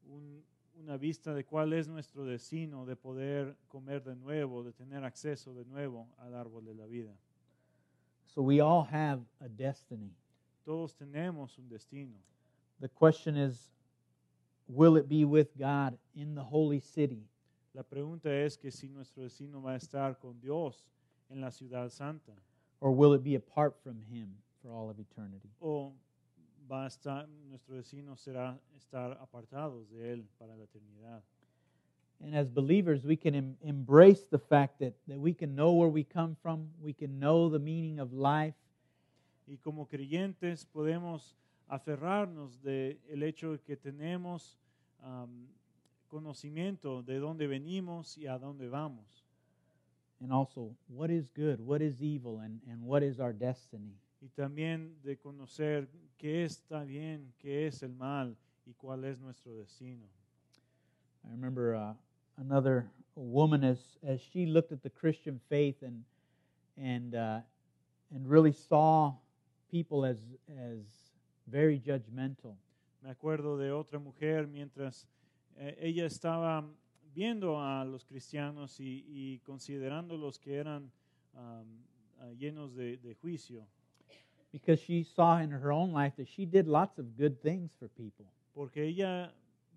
un- 0.07 0.43
una 0.79 0.97
vista 0.97 1.33
de 1.33 1.43
cuál 1.43 1.73
es 1.73 1.87
nuestro 1.87 2.25
destino 2.25 2.85
de 2.85 2.95
poder 2.95 3.55
comer 3.67 4.03
de 4.03 4.15
nuevo, 4.15 4.63
de 4.63 4.71
tener 4.71 5.03
acceso 5.03 5.53
de 5.53 5.65
nuevo 5.65 6.07
al 6.19 6.35
árbol 6.35 6.63
de 6.65 6.73
la 6.75 6.85
vida. 6.85 7.11
So 8.27 8.41
we 8.43 8.61
all 8.61 8.83
have 8.85 9.21
a 9.41 9.49
destiny. 9.49 10.11
Todos 10.63 10.95
tenemos 10.95 11.57
un 11.57 11.67
destino. 11.69 12.15
The 12.79 12.87
question 12.89 13.35
is 13.35 13.71
will 14.67 14.97
it 14.97 15.07
be 15.07 15.25
with 15.25 15.57
God 15.57 15.97
in 16.15 16.35
the 16.35 16.43
holy 16.43 16.79
city? 16.79 17.23
La 17.75 17.83
pregunta 17.83 18.29
es 18.31 18.57
que 18.57 18.71
si 18.71 18.87
nuestro 18.87 19.23
destino 19.23 19.61
va 19.61 19.71
a 19.73 19.77
estar 19.77 20.19
con 20.19 20.39
Dios 20.39 20.85
en 21.29 21.41
la 21.41 21.49
ciudad 21.49 21.89
santa 21.91 22.33
Or 22.79 22.91
will 22.91 23.13
it 23.13 23.23
be 23.23 23.35
apart 23.35 23.75
from 23.83 24.01
Him 24.11 24.35
for 24.61 24.71
all 24.71 24.89
of 24.89 24.99
eternity? 24.99 25.49
o 25.61 25.93
va 26.69 26.83
a 26.85 26.87
estar 26.87 27.27
nuestro 27.49 27.75
destino 27.75 28.15
será 28.15 28.57
estar 28.77 29.17
apartados 29.21 29.89
de 29.89 30.13
él 30.13 30.25
para 30.37 30.55
la 30.55 30.63
eternidad. 30.63 31.21
And 32.21 32.35
as 32.35 32.47
believers, 32.47 33.03
we 33.03 33.17
can 33.17 33.35
em- 33.35 33.57
embrace 33.61 34.27
the 34.29 34.37
fact 34.39 34.79
that, 34.79 34.93
that 35.07 35.19
we 35.19 35.33
can 35.33 35.55
know 35.55 35.73
where 35.73 35.89
we 35.89 36.03
come 36.05 36.35
from, 36.41 36.69
we 36.81 36.93
can 36.93 37.19
know 37.19 37.49
the 37.49 37.59
meaning 37.59 37.99
of 37.99 38.13
life, 38.13 38.55
Y 39.45 39.57
como 39.57 39.87
creyentes 39.87 40.65
podemos 40.65 41.35
aferrarnos 41.67 42.61
del 42.61 42.99
el 43.09 43.23
hecho 43.23 43.53
de 43.53 43.59
que 43.59 43.77
tenemos 43.77 44.59
am, 45.01 45.47
conocimiento 46.07 47.03
de 47.03 47.19
dónde 47.19 47.47
venimos 47.47 48.17
y 48.17 48.27
a 48.27 48.37
dónde 48.37 48.69
vamos. 48.69 49.23
and 50.23 50.31
also 50.31 50.71
what 50.87 51.11
is 51.11 51.29
good, 51.35 51.59
what 51.59 51.81
is 51.81 52.01
evil, 52.01 52.39
and, 52.39 52.59
and 52.69 52.81
what 52.81 53.03
is 53.03 53.19
our 53.19 53.33
destiny. 53.33 53.93
Y 54.21 54.29
también 54.37 54.91
de 55.03 55.17
conocer 55.17 55.87
qué 56.17 56.45
está 56.45 56.87
bien, 56.87 57.33
qué 57.39 57.67
es 57.67 57.83
el 57.83 57.93
mal 57.93 58.35
y 58.65 58.73
cuál 58.77 59.03
es 59.03 59.19
nuestro 59.19 59.51
destino. 59.53 60.05
I 61.25 61.31
remember 61.31 61.75
uh, 61.75 61.93
another 62.37 62.85
woman 63.15 63.65
as, 63.65 63.79
as 64.01 64.21
she 64.21 64.45
looked 64.45 64.71
at 64.71 64.81
the 64.81 64.89
Christian 64.89 65.41
faith 65.49 65.81
and, 65.81 66.03
and, 66.77 67.15
uh, 67.15 67.39
and 68.15 68.29
really 68.29 68.53
saw 68.53 69.13
people 69.69 70.05
as, 70.05 70.17
as 70.49 70.77
very 71.45 71.79
judgmental. 71.79 72.55
Me 73.01 73.09
acuerdo 73.09 73.57
de 73.57 73.71
otra 73.71 73.99
mujer 73.99 74.47
mientras 74.47 75.07
eh, 75.57 75.77
ella 75.79 76.05
estaba 76.05 76.65
viendo 77.13 77.59
a 77.61 77.85
los 77.85 78.05
cristianos 78.05 78.79
y, 78.79 79.05
y 79.07 79.39
considerándolos 79.39 80.39
que 80.39 80.55
eran 80.55 80.91
ah, 81.35 81.63
llenos 82.37 82.73
de, 82.75 82.97
de 82.97 83.15
juicio, 83.15 83.67
because 84.51 84.79
she 84.79 85.03
saw 85.03 85.39
in 85.39 85.51
her 85.51 85.71
own 85.71 85.91
life 85.91 86.15
that 86.15 86.27
she 86.27 86.45
did 86.45 86.67
lots 86.67 86.97
of 86.97 87.05
good 87.17 87.41
things 87.41 87.71
for 87.79 87.89
people. 87.89 88.25
porque 88.53 88.83
ella 88.83 89.33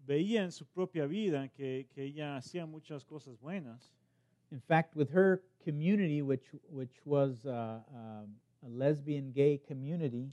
veía 0.07 0.45
en 0.45 0.53
su 0.53 0.67
propia 0.67 1.07
vida 1.07 1.49
que, 1.49 1.87
que 1.95 2.05
ella 2.05 2.37
hacía 2.37 2.67
muchas 2.67 3.05
cosas 3.05 3.39
buenas. 3.41 3.93
In 4.53 4.61
fact, 4.61 4.95
with 4.95 5.09
her 5.11 5.43
community, 5.65 6.23
which, 6.23 6.45
which 6.71 7.01
was 7.05 7.45
uh, 7.47 7.81
um, 7.93 8.37
a 8.63 8.69
lesbian 8.69 9.33
gay 9.33 9.59
community, 9.67 10.31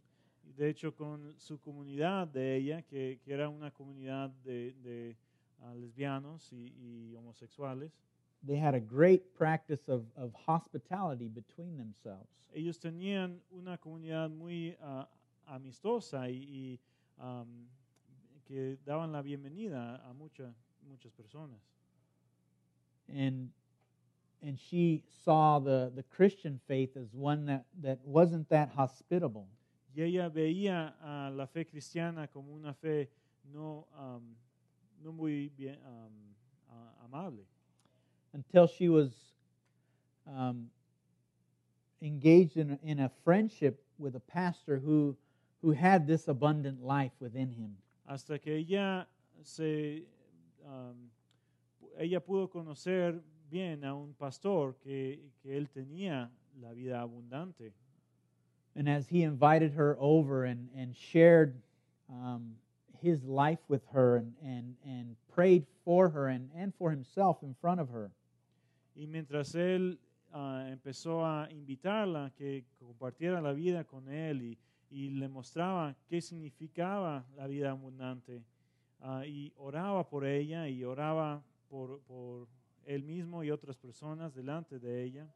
De 0.57 0.69
hecho, 0.69 0.93
con 0.95 1.33
su 1.37 1.59
comunidad 1.59 2.27
de 2.27 2.55
ella, 2.55 2.81
que, 2.83 3.19
que 3.23 3.33
era 3.33 3.49
una 3.49 3.71
comunidad 3.71 4.29
de, 4.43 4.73
de, 4.83 5.15
ah, 5.61 5.73
lesbianos 5.75 6.51
y, 6.53 6.73
y 6.77 7.15
homosexuales, 7.15 7.91
they 8.45 8.57
had 8.57 8.75
a 8.75 8.79
great 8.79 9.33
practice 9.33 9.87
of, 9.87 10.03
of 10.15 10.33
hospitality 10.47 11.27
between 11.29 11.77
themselves. 11.77 12.27
ellos 12.53 12.77
tenían 12.79 13.41
una 13.51 13.77
comunidad 13.77 14.29
muy 14.29 14.75
ah, 14.81 15.07
amistosa 15.47 16.29
y, 16.29 16.43
y, 16.43 16.79
am, 17.17 17.67
que 18.45 18.77
daban 18.85 19.11
la 19.11 19.21
bienvenida 19.21 19.95
a 20.07 20.13
mucha- 20.13 20.53
muchas 20.87 21.11
personas. 21.13 21.59
And, 23.09 23.49
and 24.41 24.57
she 24.59 25.03
saw 25.23 25.59
the, 25.59 25.91
the 25.95 26.03
Christian 26.03 26.59
faith 26.67 26.95
as 26.95 27.13
one 27.13 27.45
that, 27.45 27.65
that 27.81 27.99
wasn't 28.05 28.49
that 28.49 28.69
hospitable. 28.69 29.47
Y 29.95 30.01
ella 30.01 30.29
veía 30.29 30.95
a 31.01 31.29
la 31.29 31.45
fe 31.47 31.65
cristiana 31.65 32.27
como 32.27 32.53
una 32.53 32.73
fe 32.73 33.09
no, 33.51 33.87
am, 33.95 34.35
no 35.03 35.11
muy 35.11 35.49
bien, 35.49 35.77
am, 35.85 36.11
a- 36.69 37.05
amable. 37.05 37.45
until 38.33 38.65
she 38.67 38.89
was 38.89 39.11
um, 40.25 40.69
engaged 42.01 42.57
in, 42.57 42.79
in 42.83 42.99
a 42.99 43.09
friendship 43.23 43.83
with 43.99 44.15
a 44.15 44.19
pastor 44.19 44.79
who, 44.79 45.15
who 45.61 45.71
had 45.71 46.07
this 46.07 46.27
abundant 46.27 46.81
life 46.83 47.11
within 47.19 47.51
him. 47.51 47.77
hasta 48.07 48.39
que 48.39 48.55
ella 48.57 49.07
se 49.43 50.03
um, 50.65 51.09
ella 51.97 52.19
pudo 52.19 52.49
conocer 52.49 53.21
bien 53.49 53.83
a 53.85 53.93
un 53.95 54.13
pastor 54.15 54.73
que, 54.83 55.19
que 55.43 55.55
él 55.55 55.69
tenía 55.69 56.29
la 56.59 56.73
vida 56.73 56.99
abundante 57.01 57.71
And 58.75 58.89
as 58.89 59.07
he 59.07 59.23
invited 59.23 59.73
her 59.73 59.97
over 59.99 60.45
and, 60.45 60.69
and 60.75 60.95
shared 60.95 61.61
um, 62.09 62.55
his 63.01 63.23
life 63.23 63.59
with 63.67 63.81
her 63.91 64.17
and, 64.17 64.33
and, 64.43 64.75
and 64.85 65.15
prayed 65.33 65.65
for 65.85 66.09
her 66.09 66.27
and, 66.27 66.49
and 66.55 66.73
for 66.75 66.89
himself 66.89 67.37
in 67.43 67.55
front 67.61 67.81
of 67.81 67.89
her, 67.89 68.11
y 68.95 69.05
mientras 69.07 69.55
él 69.55 69.97
ah, 70.31 70.67
empezó 70.69 71.25
a 71.25 71.49
invitarla 71.51 72.31
que 72.37 72.65
compartiera 72.79 73.41
la 73.41 73.53
vida 73.53 73.83
con 73.83 74.07
él 74.09 74.41
y, 74.41 74.57
y 74.91 75.09
le 75.09 75.27
mostraba 75.27 75.95
qué 76.07 76.21
significaba 76.21 77.25
la 77.35 77.47
vida 77.47 77.71
abundante 77.71 78.43
ah, 79.01 79.25
y 79.25 79.51
oraba 79.57 80.07
por 80.07 80.25
ella 80.25 80.67
y 80.67 80.83
oraba 80.83 81.43
por, 81.69 81.99
por 82.01 82.47
él 82.85 83.03
mismo 83.03 83.43
y 83.43 83.51
otras 83.51 83.77
personas 83.77 84.33
delante 84.33 84.79
de 84.79 85.03
ella. 85.03 85.27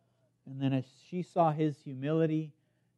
And 0.46 0.62
then 0.62 0.74
as 0.74 0.86
she 1.10 1.24
saw 1.24 1.52
his 1.52 1.78
humility 1.84 2.54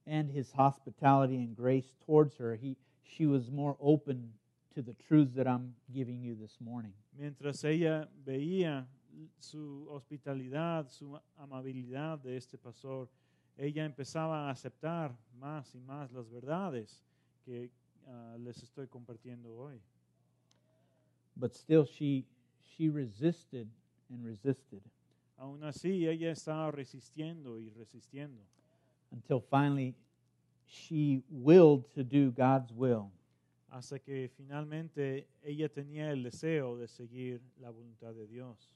and 0.09 0.29
his 0.29 0.51
hospitality 0.51 1.35
and 1.35 1.55
grace 1.55 1.93
towards 2.05 2.35
her, 2.37 2.55
he, 2.55 2.75
she 3.03 3.25
was 3.25 3.51
more 3.51 3.77
open 3.79 4.33
to 4.73 4.81
the 4.81 4.95
truths 5.07 5.35
that 5.35 5.47
I'm 5.47 5.75
giving 5.93 6.21
you 6.21 6.35
this 6.35 6.57
morning. 6.59 6.93
mientras 7.17 7.63
ella 7.63 8.07
veía 8.25 8.87
su 9.39 9.87
hospitalidad, 9.89 10.89
su 10.89 11.19
amabilidad 11.37 12.19
de 12.19 12.37
este 12.37 12.57
pastor, 12.57 13.09
ella 13.57 13.83
empezaba 13.85 14.47
a 14.47 14.51
aceptar 14.51 15.15
más 15.37 15.75
y 15.75 15.79
más 15.81 16.11
las 16.11 16.29
verdades 16.29 17.03
que 17.45 17.69
ah, 18.07 18.37
les 18.39 18.63
estoy 18.63 18.87
compartiendo 18.87 19.53
hoy. 19.53 19.81
But 21.35 21.55
still, 21.55 21.85
she, 21.85 22.25
she 22.61 22.89
resisted 22.89 23.67
and 24.09 24.25
resisted 24.25 24.81
Aún 25.39 25.63
así, 25.63 26.05
ella 26.05 26.31
estaba 26.31 26.69
resistiendo 26.69 27.59
y 27.59 27.69
resistiendo, 27.69 28.41
until 29.11 29.39
finally 29.39 29.95
she 30.65 31.23
willed 31.29 31.91
to 31.93 32.03
do 32.03 32.31
God's 32.31 32.71
will. 32.71 33.11
hasta 33.71 33.99
que 33.99 34.29
finalmente 34.35 35.27
ella 35.43 35.69
tenía 35.69 36.11
el 36.11 36.23
deseo 36.23 36.77
de 36.77 36.87
seguir 36.87 37.41
la 37.59 37.69
voluntad 37.69 38.13
de 38.13 38.27
Dios. 38.27 38.75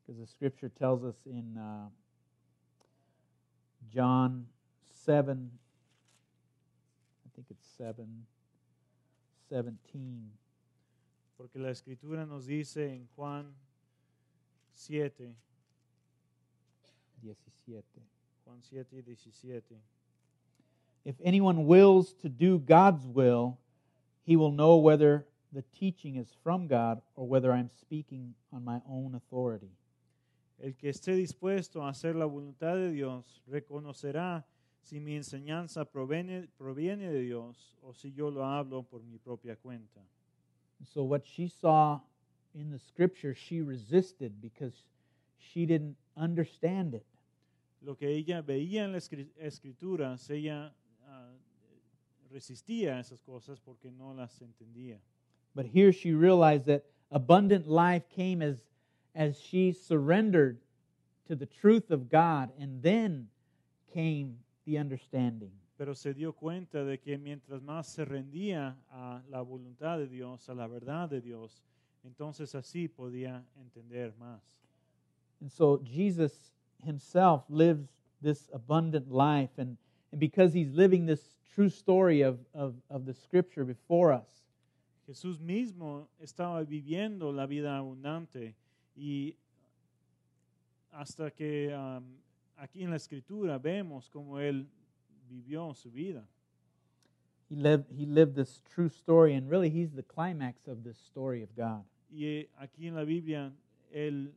Because 0.00 0.20
the 0.20 0.26
scripture 0.26 0.68
tells 0.68 1.02
us 1.04 1.16
in 1.26 1.56
uh, 1.56 1.88
John 3.88 4.46
7 4.90 5.50
I 7.26 7.30
think 7.34 7.46
it's 7.50 7.66
7, 7.76 8.06
17. 9.48 10.30
Porque 11.36 11.58
la 11.58 11.70
escritura 11.70 12.26
nos 12.26 12.46
dice 12.46 12.94
en 12.94 13.08
Juan 13.16 13.52
7, 14.72 15.34
17. 17.22 18.13
Juan 18.44 18.62
7 18.62 18.86
y 19.06 19.14
17. 19.14 19.78
If 21.04 21.16
anyone 21.22 21.66
wills 21.66 22.14
to 22.22 22.28
do 22.28 22.58
God's 22.58 23.06
will, 23.06 23.58
he 24.22 24.36
will 24.36 24.52
know 24.52 24.76
whether 24.76 25.26
the 25.52 25.62
teaching 25.78 26.16
is 26.16 26.28
from 26.42 26.66
God 26.66 27.00
or 27.14 27.26
whether 27.26 27.52
I'm 27.52 27.70
speaking 27.80 28.34
on 28.52 28.64
my 28.64 28.80
own 28.88 29.14
authority. 29.14 29.70
El 30.62 30.72
que 30.74 30.88
esté 30.88 31.14
dispuesto 31.14 31.82
a 31.82 31.90
hacer 31.90 32.14
la 32.14 32.26
voluntad 32.26 32.76
de 32.76 32.90
Dios 32.90 33.42
reconocerá 33.46 34.44
si 34.82 35.00
mi 35.00 35.16
enseñanza 35.16 35.84
proviene, 35.84 36.48
proviene 36.58 37.10
de 37.10 37.20
Dios 37.20 37.76
o 37.82 37.92
si 37.92 38.12
yo 38.12 38.30
lo 38.30 38.44
hablo 38.44 38.82
por 38.82 39.02
mi 39.02 39.18
propia 39.18 39.56
cuenta. 39.56 40.00
So, 40.84 41.02
what 41.02 41.26
she 41.26 41.48
saw 41.48 42.00
in 42.54 42.70
the 42.70 42.78
scripture, 42.78 43.34
she 43.34 43.62
resisted 43.62 44.40
because 44.40 44.84
she 45.38 45.66
didn't 45.66 45.96
understand 46.16 46.94
it. 46.94 47.06
Lo 47.84 47.96
que 47.96 48.08
ella 48.08 48.40
veía 48.40 48.84
en 48.84 48.92
las 48.92 49.10
escri- 49.10 49.30
escrituras, 49.36 50.30
ella 50.30 50.74
ah, 51.06 51.30
resistía 52.30 52.96
a 52.96 53.00
esas 53.00 53.20
cosas 53.20 53.60
porque 53.60 53.90
no 53.90 54.14
las 54.14 54.40
entendía. 54.40 54.98
But 55.54 55.66
here 55.66 55.92
she 55.92 56.14
realized 56.14 56.64
that 56.66 56.84
abundant 57.10 57.68
life 57.68 58.08
came 58.08 58.42
as, 58.42 58.64
as 59.14 59.38
she 59.38 59.72
surrendered 59.72 60.58
to 61.26 61.36
the 61.36 61.46
truth 61.46 61.90
of 61.90 62.10
God, 62.10 62.50
and 62.58 62.82
then 62.82 63.28
came 63.92 64.38
the 64.66 64.78
understanding. 64.78 65.52
Pero 65.76 65.94
se 65.94 66.14
dio 66.14 66.32
cuenta 66.32 66.84
de 66.84 66.98
que 66.98 67.18
mientras 67.18 67.60
más 67.62 67.86
se 67.86 68.04
rendía 68.04 68.76
a 68.90 69.22
la 69.28 69.42
voluntad 69.42 69.98
de 69.98 70.06
Dios, 70.06 70.48
a 70.48 70.54
la 70.54 70.66
verdad 70.66 71.08
de 71.08 71.20
Dios, 71.20 71.62
entonces 72.04 72.54
así 72.54 72.88
podía 72.88 73.44
entender 73.56 74.14
más. 74.18 74.42
And 75.40 75.50
so 75.50 75.82
Jesus 75.84 76.53
himself 76.84 77.44
lives 77.48 77.88
this 78.20 78.48
abundant 78.52 79.10
life, 79.10 79.50
and, 79.58 79.76
and 80.12 80.20
because 80.20 80.52
he's 80.52 80.72
living 80.72 81.06
this 81.06 81.20
true 81.54 81.68
story 81.68 82.22
of, 82.22 82.38
of, 82.54 82.74
of 82.90 83.06
the 83.06 83.14
scripture 83.14 83.64
before 83.64 84.12
us, 84.12 84.28
Jesús 85.08 85.38
mismo 85.38 86.06
estaba 86.22 86.64
viviendo 86.64 87.32
la 87.32 87.46
vida 87.46 87.76
abundante 87.76 88.54
y 88.96 89.34
hasta 90.92 91.30
que 91.30 91.74
um, 91.74 92.02
aquí 92.58 92.82
en 92.82 92.90
la 92.90 92.96
escritura 92.96 93.58
vemos 93.58 94.08
cómo 94.08 94.38
él 94.38 94.66
vivió 95.28 95.74
su 95.74 95.90
vida. 95.90 96.24
he 97.48 97.56
lived, 97.56 97.84
he 97.96 98.06
lived 98.06 98.34
this 98.34 98.60
true 98.74 98.88
story, 98.88 99.34
and 99.34 99.48
really 99.48 99.68
he's 99.68 99.92
the 99.92 100.02
climax 100.02 100.66
of 100.66 100.82
this 100.82 100.98
story 100.98 101.42
of 101.42 101.54
God. 101.56 101.84
Y 102.10 102.24
eh, 102.24 102.48
aquí 102.60 102.86
en 102.86 102.94
la 102.94 103.04
Biblia 103.04 103.52
él, 103.94 104.30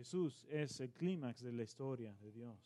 Jesús 0.00 0.46
es 0.50 0.80
el 0.80 0.88
clímax 0.92 1.42
de 1.42 1.52
la 1.52 1.62
historia 1.62 2.14
de 2.22 2.30
Dios. 2.30 2.56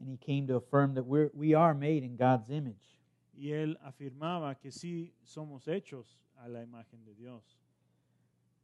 And 0.00 0.08
he 0.08 0.16
came 0.16 0.48
to 0.48 0.56
affirm 0.56 0.94
that 0.94 1.06
we're, 1.06 1.30
we 1.32 1.54
are 1.54 1.74
made 1.74 2.02
in 2.02 2.16
God's 2.16 2.50
image. 2.50 2.98
Y 3.34 3.50
él 3.50 3.76
afirmaba 3.84 4.58
que 4.60 4.72
sí 4.72 5.12
somos 5.22 5.68
hechos 5.68 6.18
a 6.44 6.48
la 6.48 6.60
imagen 6.60 7.04
de 7.04 7.14
Dios. 7.14 7.44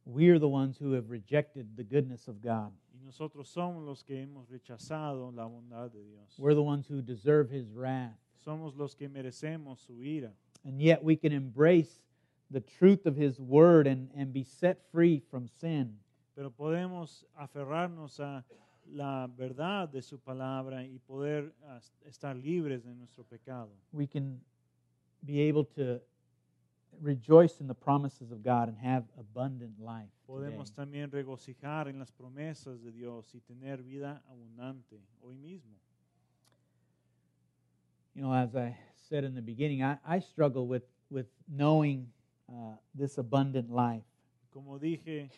We're 0.05 0.37
the 0.37 0.49
ones 0.49 0.77
who 0.77 0.91
have 0.93 1.09
rejected 1.09 1.77
the 1.77 1.83
goodness 1.85 2.27
of 2.27 2.41
God. 2.41 2.73
Y 2.93 2.99
nosotros 3.05 3.47
somos 3.47 3.85
los 3.85 4.03
que 4.03 4.21
hemos 4.21 4.49
rechazado 4.49 5.33
la 5.33 5.45
bondad 5.45 5.89
de 5.91 6.03
Dios. 6.03 6.37
We're 6.37 6.55
the 6.55 6.61
ones 6.61 6.87
who 6.87 7.01
deserve 7.01 7.49
his 7.49 7.71
wrath. 7.71 8.17
Somos 8.45 8.75
los 8.75 8.95
que 8.95 9.07
merecemos 9.07 9.79
su 9.79 9.93
ira. 10.03 10.33
And 10.65 10.81
yet 10.81 11.01
we 11.01 11.15
can 11.15 11.31
embrace 11.31 12.01
the 12.51 12.59
truth 12.59 13.05
of 13.05 13.15
his 13.15 13.39
word 13.39 13.87
and, 13.87 14.09
and 14.13 14.33
be 14.33 14.43
set 14.43 14.91
free 14.91 15.21
from 15.31 15.47
sin. 15.47 15.99
Pero 16.39 16.51
podemos 16.51 17.27
aferrarnos 17.35 18.21
a 18.21 18.45
la 18.85 19.27
verdad 19.27 19.89
de 19.89 20.01
su 20.01 20.21
palabra 20.21 20.85
y 20.85 20.97
poder 20.97 21.53
ah, 21.65 21.81
estar 22.05 22.33
libres 22.33 22.85
de 22.85 22.95
nuestro 22.95 23.25
pecado. 23.25 23.69
We 23.91 24.07
can 24.07 24.39
be 25.21 25.49
able 25.49 25.65
to 25.75 25.99
rejoice 27.01 27.59
in 27.59 27.67
the 27.67 27.75
promises 27.75 28.31
of 28.31 28.41
God 28.41 28.69
and 28.69 28.77
have 28.77 29.03
abundant 29.17 29.77
life. 29.79 30.07
today. 30.25 30.27
Podemos 30.27 30.71
también 30.71 31.11
regocijar 31.11 31.89
en 31.89 31.99
las 31.99 32.13
promesas 32.13 32.81
de 32.81 32.93
Dios 32.93 33.35
y 33.35 33.41
tener 33.41 33.83
vida 33.83 34.23
abundante 34.29 35.03
hoy 35.21 35.35
mismo. 35.35 35.75
You 38.15 38.21
know, 38.21 38.33
as 38.33 38.55
I 38.55 38.77
said 38.95 39.25
in 39.25 39.35
the 39.35 39.41
beginning, 39.41 39.83
I, 39.83 39.97
I 40.05 40.21
struggle 40.21 40.65
with, 40.67 40.83
with 41.09 41.27
knowing 41.49 42.07
uh, 42.47 42.77
this 42.95 43.17
abundant 43.17 43.69
life. 43.69 44.05
Como 44.51 44.79
dije 44.79 45.29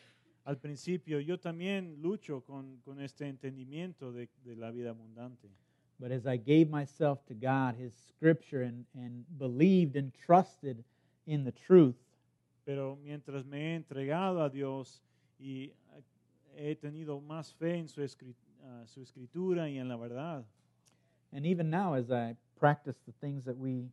al 0.46 0.58
principio, 0.58 1.20
yo 1.20 1.38
también 1.38 2.02
lucho 2.02 2.42
con, 2.42 2.78
con 2.84 3.00
este 3.00 3.28
entendimiento 3.28 4.12
de, 4.12 4.30
de 4.44 4.56
la 4.56 4.72
vida 4.72 4.92
abundante. 4.92 5.50
But 6.00 6.12
as 6.12 6.26
I 6.26 6.38
gave 6.38 6.70
myself 6.70 7.24
to 7.28 7.36
God, 7.36 7.76
His 7.76 7.94
Scripture, 7.94 8.64
and, 8.64 8.86
and 8.96 9.24
believed 9.38 9.96
and 9.96 10.12
trusted 10.26 10.84
in 11.28 11.44
the 11.44 11.52
truth, 11.52 11.96
Pero 12.66 12.98
mientras 13.04 13.46
me 13.46 13.60
he 13.60 13.76
entregado 13.76 14.44
a 14.44 14.50
Dios 14.50 15.02
y 15.39 15.72
ah, 15.89 16.00
he 16.56 16.76
tenido 16.76 17.20
más 17.20 17.54
fe 17.54 17.78
en 17.78 17.88
su, 17.88 18.02
escri- 18.02 18.36
ah, 18.64 18.84
su 18.86 19.02
escritura 19.02 19.70
y 19.70 19.78
en 19.78 19.88
la 19.88 19.98
verdad, 19.98 20.46
and 21.34 21.46
even 21.46 21.70
now 21.70 21.94
as 21.96 22.12
I 22.12 22.36
practice 22.60 22.98
the 23.06 23.14
things 23.14 23.46
that 23.46 23.58
we 23.58 23.89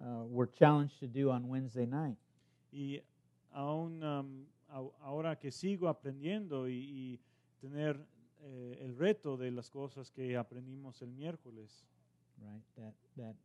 uh, 0.00 0.24
were 0.28 0.46
challenged 0.46 1.00
to 1.00 1.06
do 1.06 1.30
on 1.30 1.48
Wednesday 1.48 1.86
night, 1.86 2.16
y 2.72 3.00
aún 3.54 4.02
um, 4.02 4.46
ahora 5.00 5.38
que 5.38 5.50
sigo 5.50 5.88
aprendiendo 5.88 6.68
y, 6.68 6.74
y 6.74 7.20
tener 7.60 8.04
eh, 8.40 8.78
el 8.80 8.96
reto 8.96 9.36
de 9.36 9.50
las 9.50 9.70
cosas 9.70 10.10
que 10.10 10.36
aprendimos 10.36 11.00
el 11.02 11.12
miércoles, 11.12 11.84
right? 12.38 12.64
That 12.74 12.94
that 13.16 13.36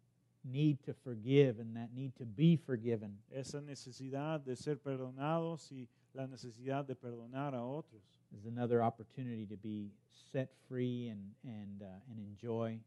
need 0.44 0.80
to 0.86 0.94
forgive 0.94 1.60
and 1.60 1.76
that 1.76 1.92
need 1.94 2.14
to 2.16 2.26
be 2.26 2.58
forgiven. 2.58 3.20
esa 3.30 3.62
necesidad 3.62 4.40
de 4.40 4.56
ser 4.56 4.80
perdonados 4.80 5.72
y 5.72 5.88
la 6.14 6.26
necesidad 6.26 6.86
de 6.86 6.96
perdonar 6.96 7.54
a 7.54 7.64
otros. 7.64 8.02
is 8.32 8.46
another 8.46 8.82
opportunity 8.82 9.46
to 9.46 9.56
be 9.58 9.92
set 10.32 10.50
free 10.68 11.10
and 11.10 11.36
and 11.44 11.84
uh, 11.84 12.10
and 12.10 12.20
enjoy 12.20 12.80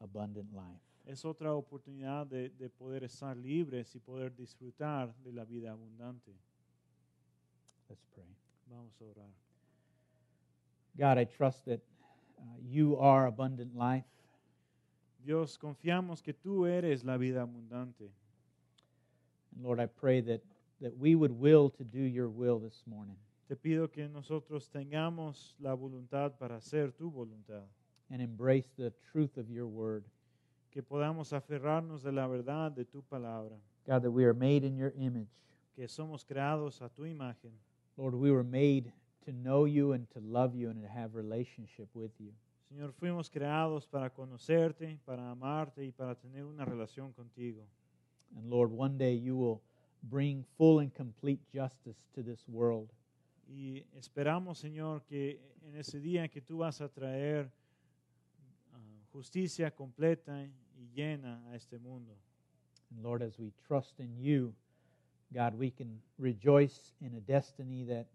abundant 0.00 0.52
life. 0.52 0.80
Es 1.06 1.24
otra 1.24 1.54
oportunidad 1.54 2.26
de, 2.26 2.50
de 2.50 2.68
poder 2.68 3.04
estar 3.04 3.36
libres 3.36 3.94
y 3.94 3.98
poder 4.00 4.34
disfrutar 4.36 5.14
de 5.24 5.32
la 5.32 5.44
vida 5.44 5.70
abundante. 5.72 6.32
Let's 7.90 8.06
pray. 8.14 8.24
Vamos 8.70 8.92
a 9.00 9.04
orar. 9.04 9.28
God, 10.96 11.18
I 11.18 11.24
trust 11.24 11.66
that 11.66 11.80
uh, 12.38 12.44
you 12.64 12.96
are 12.98 13.26
abundant 13.26 13.76
life, 13.76 14.04
Dios, 15.24 15.58
confiamos 15.58 16.22
que 16.22 16.32
tú 16.32 16.66
eres 16.66 17.04
la 17.04 17.18
vida 17.18 17.42
abundante. 17.42 18.08
and 19.54 19.64
Lord, 19.64 19.80
I 19.80 19.86
pray 19.86 20.20
that 20.22 20.40
that 20.80 20.96
we 20.96 21.14
would 21.14 21.32
will 21.32 21.68
to 21.68 21.84
do 21.84 22.00
your 22.00 22.28
will 22.28 22.58
this 22.58 22.82
morning, 22.86 23.16
Te 23.48 23.54
pido 23.56 23.92
que 23.92 24.08
nosotros 24.08 24.70
tengamos 24.72 25.54
la 25.60 25.74
voluntad 25.74 26.38
para 26.38 26.56
hacer 26.56 26.92
tu 26.96 27.10
voluntad, 27.10 27.66
and 28.10 28.22
embrace 28.22 28.70
the 28.78 28.92
truth 29.12 29.36
of 29.36 29.50
your 29.50 29.66
word. 29.66 30.04
que 30.70 30.82
podamos 30.82 31.32
aferrarnos 31.32 32.02
de 32.02 32.12
la 32.12 32.26
verdad 32.28 32.70
de 32.72 32.84
tu 32.84 33.02
palabra, 33.02 33.58
God, 33.86 34.02
that 34.02 34.10
we 34.10 34.24
are 34.24 34.32
made 34.32 34.64
in 34.64 34.76
your 34.76 34.92
image. 34.96 35.28
que 35.74 35.86
somos 35.88 36.24
creados 36.24 36.80
a 36.80 36.88
tu 36.88 37.02
imagen. 37.02 37.52
Lord, 38.00 38.14
we 38.14 38.30
were 38.30 38.42
made 38.42 38.90
to 39.26 39.32
know 39.32 39.66
you 39.66 39.92
and 39.92 40.08
to 40.12 40.20
love 40.20 40.54
you 40.54 40.70
and 40.70 40.80
to 40.80 40.88
have 40.88 41.14
relationship 41.14 41.88
with 41.92 42.12
you. 42.18 42.32
Señor, 42.72 42.94
fuimos 42.94 43.28
creados 43.28 43.86
para 43.86 44.08
conocerte, 44.08 44.98
para 45.04 45.30
amarte 45.30 45.84
y 45.84 45.90
para 45.92 46.14
tener 46.14 46.46
una 46.46 46.64
relación 46.64 47.12
contigo. 47.12 47.62
And 48.34 48.48
Lord, 48.48 48.72
one 48.72 48.96
day 48.96 49.14
you 49.14 49.36
will 49.36 49.60
bring 50.02 50.46
full 50.56 50.78
and 50.78 50.94
complete 50.94 51.40
justice 51.52 51.98
to 52.14 52.22
this 52.22 52.42
world. 52.48 52.88
Y 53.46 53.84
esperamos, 53.98 54.58
Señor, 54.58 55.02
que 55.04 55.38
en 55.66 55.76
ese 55.76 56.00
día 56.00 56.30
que 56.30 56.40
tú 56.40 56.58
vas 56.58 56.80
a 56.80 56.88
traer 56.88 57.50
ah, 58.72 58.78
justicia 59.12 59.70
completa 59.72 60.42
y 60.42 60.88
llena 60.94 61.46
a 61.50 61.54
este 61.54 61.78
mundo. 61.78 62.16
And 62.90 63.02
Lord, 63.02 63.22
as 63.22 63.38
we 63.38 63.52
trust 63.68 64.00
in 64.00 64.16
you, 64.16 64.54
God, 65.32 65.54
we 65.54 65.70
can 65.70 66.00
rejoice 66.18 66.92
in 67.00 67.14
a 67.14 67.20
destiny 67.20 67.84
that 67.84 68.06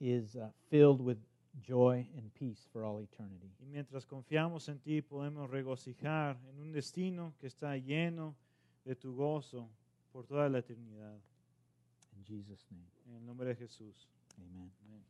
is 0.00 0.36
uh, 0.36 0.48
filled 0.70 1.00
with 1.00 1.18
joy 1.62 2.06
and 2.16 2.32
peace 2.34 2.66
for 2.72 2.84
all 2.84 2.98
eternity. 3.00 3.50
Y 3.60 3.66
mientras 3.66 4.04
confiamos 4.06 4.68
en 4.68 4.78
ti, 4.80 5.00
podemos 5.02 5.50
regocijar 5.50 6.38
en 6.50 6.58
un 6.58 6.72
destino 6.72 7.34
que 7.40 7.46
está 7.46 7.76
lleno 7.76 8.34
de 8.84 8.94
tu 8.96 9.14
gozo 9.14 9.68
por 10.12 10.26
toda 10.26 10.48
la 10.48 10.58
eternidad. 10.58 11.18
In 12.16 12.24
Jesus' 12.24 12.66
name, 12.70 12.86
En 13.06 13.16
el 13.16 13.26
nombre 13.26 13.48
de 13.48 13.54
Jesús. 13.54 14.08
amen. 14.38 14.70
Amén. 14.86 15.02